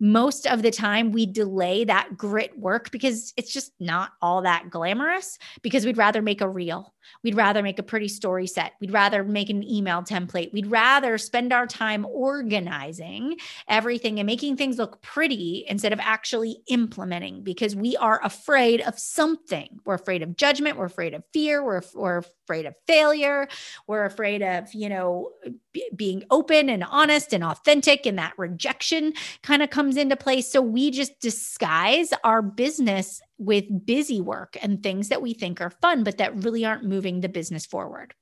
most 0.00 0.46
of 0.46 0.62
the 0.62 0.70
time 0.70 1.12
we 1.12 1.26
delay 1.26 1.84
that 1.84 2.16
grit 2.16 2.58
work 2.58 2.90
because 2.90 3.34
it's 3.36 3.52
just 3.52 3.72
not 3.78 4.12
all 4.22 4.42
that 4.42 4.70
glamorous 4.70 5.38
because 5.62 5.84
we'd 5.84 5.98
rather 5.98 6.22
make 6.22 6.40
a 6.40 6.48
reel. 6.48 6.94
We'd 7.22 7.36
rather 7.36 7.62
make 7.62 7.78
a 7.78 7.82
pretty 7.82 8.08
story 8.08 8.46
set. 8.46 8.72
We'd 8.80 8.92
rather 8.92 9.24
make 9.24 9.50
an 9.50 9.62
email 9.62 10.02
template. 10.02 10.52
We'd 10.52 10.66
rather 10.66 11.18
spend 11.18 11.52
our 11.52 11.66
time 11.66 12.06
organizing 12.06 13.36
everything 13.68 14.18
and 14.18 14.26
making 14.26 14.56
things 14.56 14.78
look 14.78 15.02
pretty 15.02 15.64
instead 15.68 15.92
of 15.92 16.00
actually 16.00 16.58
implementing 16.68 17.42
because 17.42 17.76
we 17.76 17.96
are 17.96 18.20
afraid 18.24 18.80
of 18.82 18.98
something. 18.98 19.80
We're 19.84 19.94
afraid 19.94 20.22
of 20.22 20.36
judgment. 20.36 20.76
We're 20.76 20.86
afraid 20.86 21.14
of 21.14 21.22
fear. 21.32 21.64
We're, 21.64 21.82
we're 21.94 22.18
afraid 22.18 22.66
of 22.66 22.74
failure. 22.86 23.48
We're 23.86 24.04
afraid 24.04 24.42
of, 24.42 24.72
you 24.74 24.88
know, 24.88 25.30
b- 25.72 25.90
being 25.94 26.24
open 26.30 26.68
and 26.68 26.84
honest 26.84 27.32
and 27.32 27.44
authentic. 27.44 28.06
And 28.06 28.18
that 28.18 28.34
rejection 28.36 29.12
kind 29.42 29.62
of 29.62 29.70
comes 29.70 29.96
into 29.96 30.16
place. 30.16 30.50
So 30.50 30.60
we 30.60 30.90
just 30.90 31.20
disguise 31.20 32.12
our 32.24 32.42
business 32.42 33.20
with 33.40 33.86
busy 33.86 34.20
work 34.20 34.56
and 34.62 34.82
things 34.82 35.08
that 35.08 35.22
we 35.22 35.34
think 35.34 35.60
are 35.60 35.70
fun, 35.70 36.04
but 36.04 36.18
that 36.18 36.44
really 36.44 36.64
aren't 36.64 36.84
moving 36.84 37.20
the 37.20 37.28
business 37.28 37.66
forward. 37.66 38.14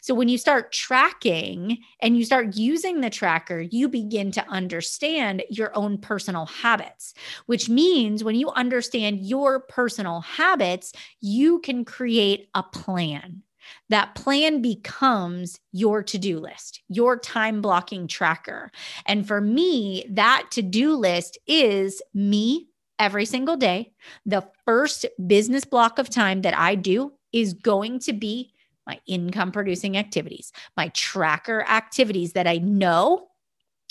So 0.00 0.14
when 0.14 0.28
you 0.28 0.38
start 0.38 0.72
tracking 0.72 1.78
and 2.00 2.16
you 2.16 2.24
start 2.24 2.56
using 2.56 3.00
the 3.00 3.10
tracker, 3.10 3.60
you 3.60 3.88
begin 3.88 4.30
to 4.32 4.48
understand 4.48 5.42
your 5.50 5.76
own 5.76 5.98
personal 5.98 6.46
habits, 6.46 7.14
which 7.46 7.68
means 7.68 8.22
when 8.22 8.36
you 8.36 8.50
understand 8.50 9.26
your 9.26 9.60
personal 9.60 10.20
habits, 10.20 10.92
you 11.20 11.60
can 11.60 11.84
create 11.84 12.48
a 12.54 12.62
plan. 12.62 13.42
That 13.88 14.14
plan 14.14 14.62
becomes 14.62 15.58
your 15.72 16.02
to 16.04 16.18
do 16.18 16.38
list, 16.38 16.82
your 16.88 17.18
time 17.18 17.60
blocking 17.60 18.06
tracker. 18.06 18.70
And 19.06 19.26
for 19.26 19.40
me, 19.40 20.06
that 20.10 20.46
to 20.52 20.62
do 20.62 20.94
list 20.94 21.36
is 21.48 22.00
me 22.14 22.68
every 22.98 23.24
single 23.24 23.56
day. 23.56 23.92
The 24.24 24.46
first 24.64 25.06
business 25.26 25.64
block 25.64 25.98
of 25.98 26.08
time 26.08 26.42
that 26.42 26.56
I 26.56 26.74
do 26.74 27.12
is 27.32 27.52
going 27.54 27.98
to 28.00 28.12
be 28.12 28.52
my 28.86 29.00
income 29.06 29.52
producing 29.52 29.96
activities, 29.96 30.52
my 30.76 30.88
tracker 30.88 31.64
activities 31.68 32.34
that 32.34 32.46
I 32.46 32.58
know 32.58 33.28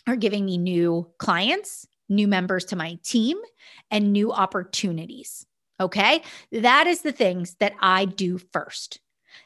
are 0.08 0.16
giving 0.16 0.46
me 0.46 0.58
new 0.58 1.08
clients, 1.18 1.88
new 2.08 2.28
members 2.28 2.66
to 2.66 2.76
my 2.76 2.98
team, 3.04 3.38
and 3.92 4.14
new 4.14 4.32
opportunities. 4.32 5.46
Okay. 5.80 6.22
That 6.52 6.88
is 6.88 7.02
the 7.02 7.12
things 7.12 7.56
that 7.60 7.74
I 7.82 8.06
do 8.06 8.38
first. 8.38 9.00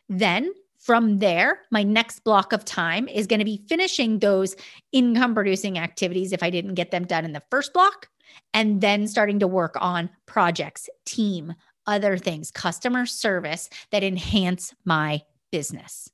Then 0.08 0.52
from 0.78 1.20
there, 1.20 1.62
my 1.72 1.84
next 1.84 2.24
block 2.24 2.54
of 2.54 2.64
time 2.64 3.08
is 3.08 3.28
going 3.28 3.40
to 3.40 3.46
be 3.46 3.64
finishing 3.68 4.20
those 4.20 4.56
income 4.92 5.34
producing 5.34 5.78
activities 5.78 6.32
if 6.32 6.44
I 6.44 6.50
didn't 6.50 6.76
get 6.76 6.92
them 6.92 7.06
done 7.06 7.26
in 7.26 7.34
the 7.34 7.44
first 7.50 7.74
block, 7.74 8.08
and 8.54 8.82
then 8.82 9.08
starting 9.08 9.40
to 9.40 9.48
work 9.48 9.76
on 9.80 10.10
projects, 10.26 10.90
team, 11.06 11.54
other 11.86 12.18
things, 12.18 12.52
customer 12.52 13.06
service 13.06 13.70
that 13.92 14.04
enhance 14.04 14.74
my 14.86 15.22
business. 15.52 16.10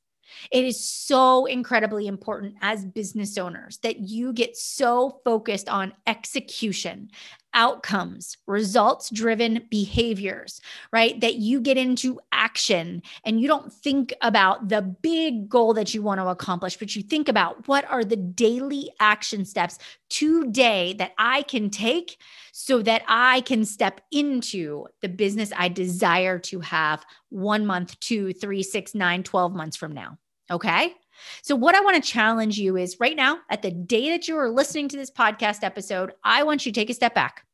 It 0.52 0.66
is 0.66 0.84
so 0.84 1.46
incredibly 1.46 2.08
important 2.08 2.56
as 2.62 2.86
business 2.86 3.38
owners 3.38 3.78
that 3.80 4.00
you 4.00 4.34
get 4.34 4.58
so 4.58 5.22
focused 5.24 5.70
on 5.70 5.94
execution, 6.08 7.10
outcomes, 7.56 8.38
results 8.46 9.10
driven 9.10 9.66
behaviors, 9.72 10.62
right? 10.92 11.20
That 11.22 11.36
you 11.36 11.60
get 11.62 11.78
into 11.78 12.20
action 12.32 13.02
and 13.24 13.42
you 13.42 13.48
don't 13.48 13.74
think 13.74 14.14
about 14.22 14.70
the 14.70 14.82
big 14.82 15.50
goal 15.50 15.74
that 15.74 15.94
you 15.94 16.04
want 16.04 16.20
to 16.20 16.28
accomplish, 16.28 16.78
but 16.78 16.96
you 16.96 17.02
think 17.02 17.28
about 17.28 17.68
what 17.68 17.90
are 17.90 18.04
the 18.04 18.18
daily 18.18 18.92
action 19.00 19.46
steps 19.46 19.80
today 20.10 20.94
that 21.00 21.14
I 21.18 21.42
can 21.44 21.70
take 21.70 22.18
so 22.52 22.82
that 22.84 23.04
I 23.08 23.42
can 23.42 23.66
step 23.66 24.02
into 24.12 24.86
the 25.02 25.10
business 25.10 25.52
I 25.58 25.70
desire 25.70 26.38
to 26.40 26.60
have 26.60 27.06
one 27.30 27.66
month, 27.66 28.00
two, 28.00 28.34
three, 28.34 28.62
six, 28.62 28.94
nine, 28.94 29.24
12 29.24 29.56
months 29.56 29.78
from 29.78 29.94
now. 29.94 30.18
Okay. 30.52 30.94
So, 31.42 31.56
what 31.56 31.76
I 31.76 31.82
want 31.82 32.02
to 32.02 32.12
challenge 32.12 32.58
you 32.58 32.78
is 32.78 33.00
right 33.00 33.16
now, 33.16 33.40
at 33.50 33.62
the 33.62 33.72
day 33.72 34.10
that 34.10 34.28
you 34.28 34.38
are 34.38 34.50
listening 34.50 34.90
to 34.90 34.98
this 34.98 35.12
podcast 35.12 35.64
episode, 35.64 36.14
I 36.24 36.44
want 36.44 36.66
you 36.66 36.72
to 36.72 36.80
take 36.80 36.90
a 36.90 36.94
step 36.94 37.16
back. 37.16 37.45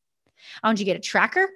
I 0.63 0.67
want 0.67 0.79
you 0.79 0.85
to 0.85 0.91
get 0.91 0.97
a 0.97 1.01
tracker 1.01 1.47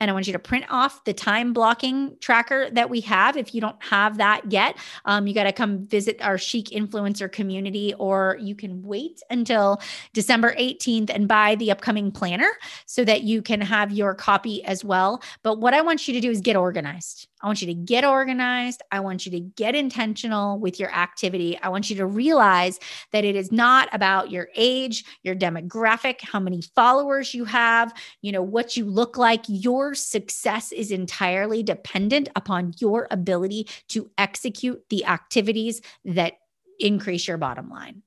and 0.00 0.10
I 0.10 0.14
want 0.14 0.26
you 0.26 0.32
to 0.32 0.38
print 0.38 0.64
off 0.70 1.04
the 1.04 1.12
time 1.12 1.52
blocking 1.52 2.16
tracker 2.20 2.70
that 2.70 2.88
we 2.88 3.00
have. 3.02 3.36
If 3.36 3.54
you 3.54 3.60
don't 3.60 3.80
have 3.82 4.16
that 4.16 4.50
yet, 4.50 4.78
um, 5.04 5.26
you 5.26 5.34
got 5.34 5.44
to 5.44 5.52
come 5.52 5.86
visit 5.86 6.20
our 6.22 6.38
Chic 6.38 6.70
Influencer 6.70 7.30
community, 7.30 7.94
or 7.98 8.38
you 8.40 8.54
can 8.54 8.82
wait 8.82 9.20
until 9.28 9.80
December 10.14 10.54
18th 10.54 11.10
and 11.14 11.28
buy 11.28 11.54
the 11.56 11.70
upcoming 11.70 12.10
planner 12.10 12.50
so 12.86 13.04
that 13.04 13.22
you 13.24 13.42
can 13.42 13.60
have 13.60 13.92
your 13.92 14.14
copy 14.14 14.64
as 14.64 14.82
well. 14.82 15.22
But 15.42 15.60
what 15.60 15.74
I 15.74 15.82
want 15.82 16.08
you 16.08 16.14
to 16.14 16.20
do 16.20 16.30
is 16.30 16.40
get 16.40 16.56
organized. 16.56 17.28
I 17.42 17.46
want 17.46 17.60
you 17.60 17.66
to 17.68 17.74
get 17.74 18.04
organized. 18.04 18.82
I 18.92 19.00
want 19.00 19.24
you 19.24 19.32
to 19.32 19.40
get 19.40 19.74
intentional 19.74 20.58
with 20.58 20.78
your 20.78 20.92
activity. 20.92 21.58
I 21.62 21.68
want 21.68 21.88
you 21.90 21.96
to 21.96 22.06
realize 22.06 22.78
that 23.12 23.24
it 23.24 23.36
is 23.36 23.50
not 23.50 23.88
about 23.92 24.30
your 24.30 24.48
age, 24.56 25.04
your 25.22 25.34
demographic, 25.34 26.20
how 26.20 26.40
many 26.40 26.62
followers 26.74 27.34
you 27.34 27.44
have, 27.46 27.94
you 28.22 28.32
know, 28.32 28.42
what 28.42 28.76
you 28.76 28.84
look 28.84 29.16
like. 29.16 29.44
Your 29.48 29.94
success 29.94 30.72
is 30.72 30.90
entirely 30.90 31.62
dependent 31.62 32.28
upon 32.36 32.74
your 32.78 33.08
ability 33.10 33.68
to 33.88 34.10
execute 34.18 34.84
the 34.90 35.06
activities 35.06 35.80
that 36.04 36.34
increase 36.78 37.26
your 37.26 37.38
bottom 37.38 37.68
line. 37.68 38.02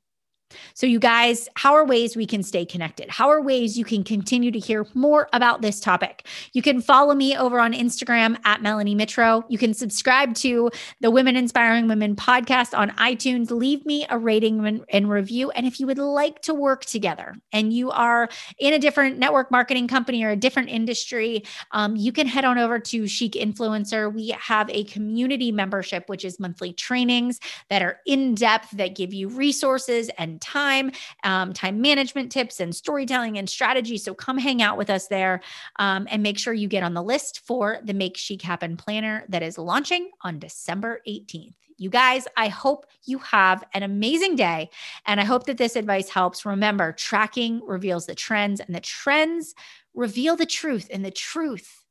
So, 0.74 0.86
you 0.86 1.00
guys, 1.00 1.48
how 1.56 1.74
are 1.74 1.86
ways 1.86 2.16
we 2.16 2.26
can 2.26 2.44
stay 2.44 2.66
connected? 2.66 3.10
How 3.10 3.30
are 3.30 3.42
ways 3.42 3.78
you 3.78 3.86
can 3.86 4.04
continue 4.04 4.52
to 4.52 4.60
hear 4.60 4.86
more 4.94 5.28
about 5.34 5.62
this 5.62 5.80
topic? 5.80 6.28
You 6.54 6.62
can 6.62 6.82
follow 6.82 7.14
me 7.14 7.36
over 7.38 7.60
on 7.60 7.74
Instagram 7.74 8.38
at 8.46 8.62
Melanie 8.62 8.96
Mitro. 8.96 9.44
You 9.50 9.58
can 9.58 9.74
subscribe 9.74 10.36
to 10.36 10.70
the 11.02 11.12
Women 11.12 11.36
Inspiring 11.36 11.88
Women 11.88 12.16
podcast 12.16 12.78
on 12.78 12.92
iTunes. 12.92 13.52
Leave 13.52 13.86
me 13.86 14.06
a 14.10 14.18
rating 14.18 14.84
and 14.90 15.10
review. 15.10 15.52
And 15.52 15.66
if 15.66 15.80
you 15.80 15.88
would 15.88 15.98
like 15.98 16.42
to 16.44 16.54
work 16.54 16.86
together 16.86 17.36
and 17.52 17.74
you 17.74 17.92
are 17.92 18.30
in 18.60 18.74
a 18.74 18.80
different 18.80 19.18
network 19.18 19.52
marketing 19.52 19.88
company 19.88 20.24
or 20.24 20.30
a 20.30 20.36
different 20.36 20.70
industry, 20.70 21.44
um, 21.72 21.96
you 21.96 22.12
can 22.12 22.28
head 22.28 22.46
on 22.46 22.58
over 22.58 22.80
to 22.80 23.08
Chic 23.08 23.34
Influencer. 23.34 24.14
We 24.14 24.30
have 24.30 24.70
a 24.70 24.84
community 24.86 25.52
membership, 25.52 26.08
which 26.08 26.26
is 26.26 26.40
monthly 26.40 26.74
trainings 26.74 27.40
that 27.70 27.82
are 27.82 28.00
in 28.06 28.36
depth, 28.36 28.72
that 28.72 28.96
give 28.96 29.14
you 29.14 29.30
resources 29.30 30.10
and 30.18 30.42
time, 30.44 30.92
um, 31.24 31.54
time 31.54 31.82
management 31.82 32.32
tips 32.32 32.60
and 32.60 32.76
storytelling 32.76 33.38
and 33.38 33.50
strategy. 33.50 33.98
So 33.98 34.14
come 34.14 34.38
hang 34.38 34.62
out 34.62 34.78
with 34.78 34.90
us 34.90 35.08
there 35.08 35.42
um, 35.80 36.08
and 36.12 36.22
make 36.22 36.38
sure 36.38 36.54
you 36.54 36.68
get 36.68 36.84
on 36.84 36.94
the 36.94 37.02
list 37.02 37.40
for 37.40 37.80
the 37.84 37.94
Make 37.94 38.18
Chic 38.18 38.42
Happen 38.42 38.78
planner 38.78 39.26
that 39.30 39.42
is 39.42 39.58
launching 39.58 40.12
on 40.22 40.40
December 40.40 41.02
18th. 41.08 41.56
You 41.78 41.90
guys, 41.90 42.28
I 42.38 42.50
hope 42.50 42.86
you 43.04 43.18
have 43.20 43.64
an 43.74 43.84
amazing 43.84 44.36
day. 44.36 44.70
And 45.06 45.20
I 45.20 45.24
hope 45.24 45.46
that 45.46 45.58
this 45.58 45.76
advice 45.76 46.10
helps. 46.10 46.46
Remember, 46.46 46.92
tracking 46.92 47.62
reveals 47.66 48.06
the 48.06 48.16
trends, 48.16 48.60
and 48.60 48.76
the 48.76 48.80
trends 48.80 49.56
reveal 49.94 50.36
the 50.36 50.46
truth. 50.46 50.88
And 50.94 51.04
the 51.04 51.12
truth, 51.12 51.84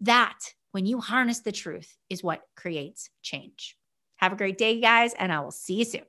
that 0.00 0.38
when 0.72 0.86
you 0.86 1.00
harness 1.00 1.40
the 1.40 1.52
truth, 1.52 1.96
is 2.10 2.22
what 2.22 2.42
creates 2.56 3.10
change. 3.22 3.76
Have 4.16 4.32
a 4.32 4.36
great 4.36 4.58
day, 4.58 4.80
guys, 4.80 5.14
and 5.14 5.32
I 5.32 5.40
will 5.40 5.52
see 5.52 5.74
you 5.74 5.84
soon. 5.84 6.02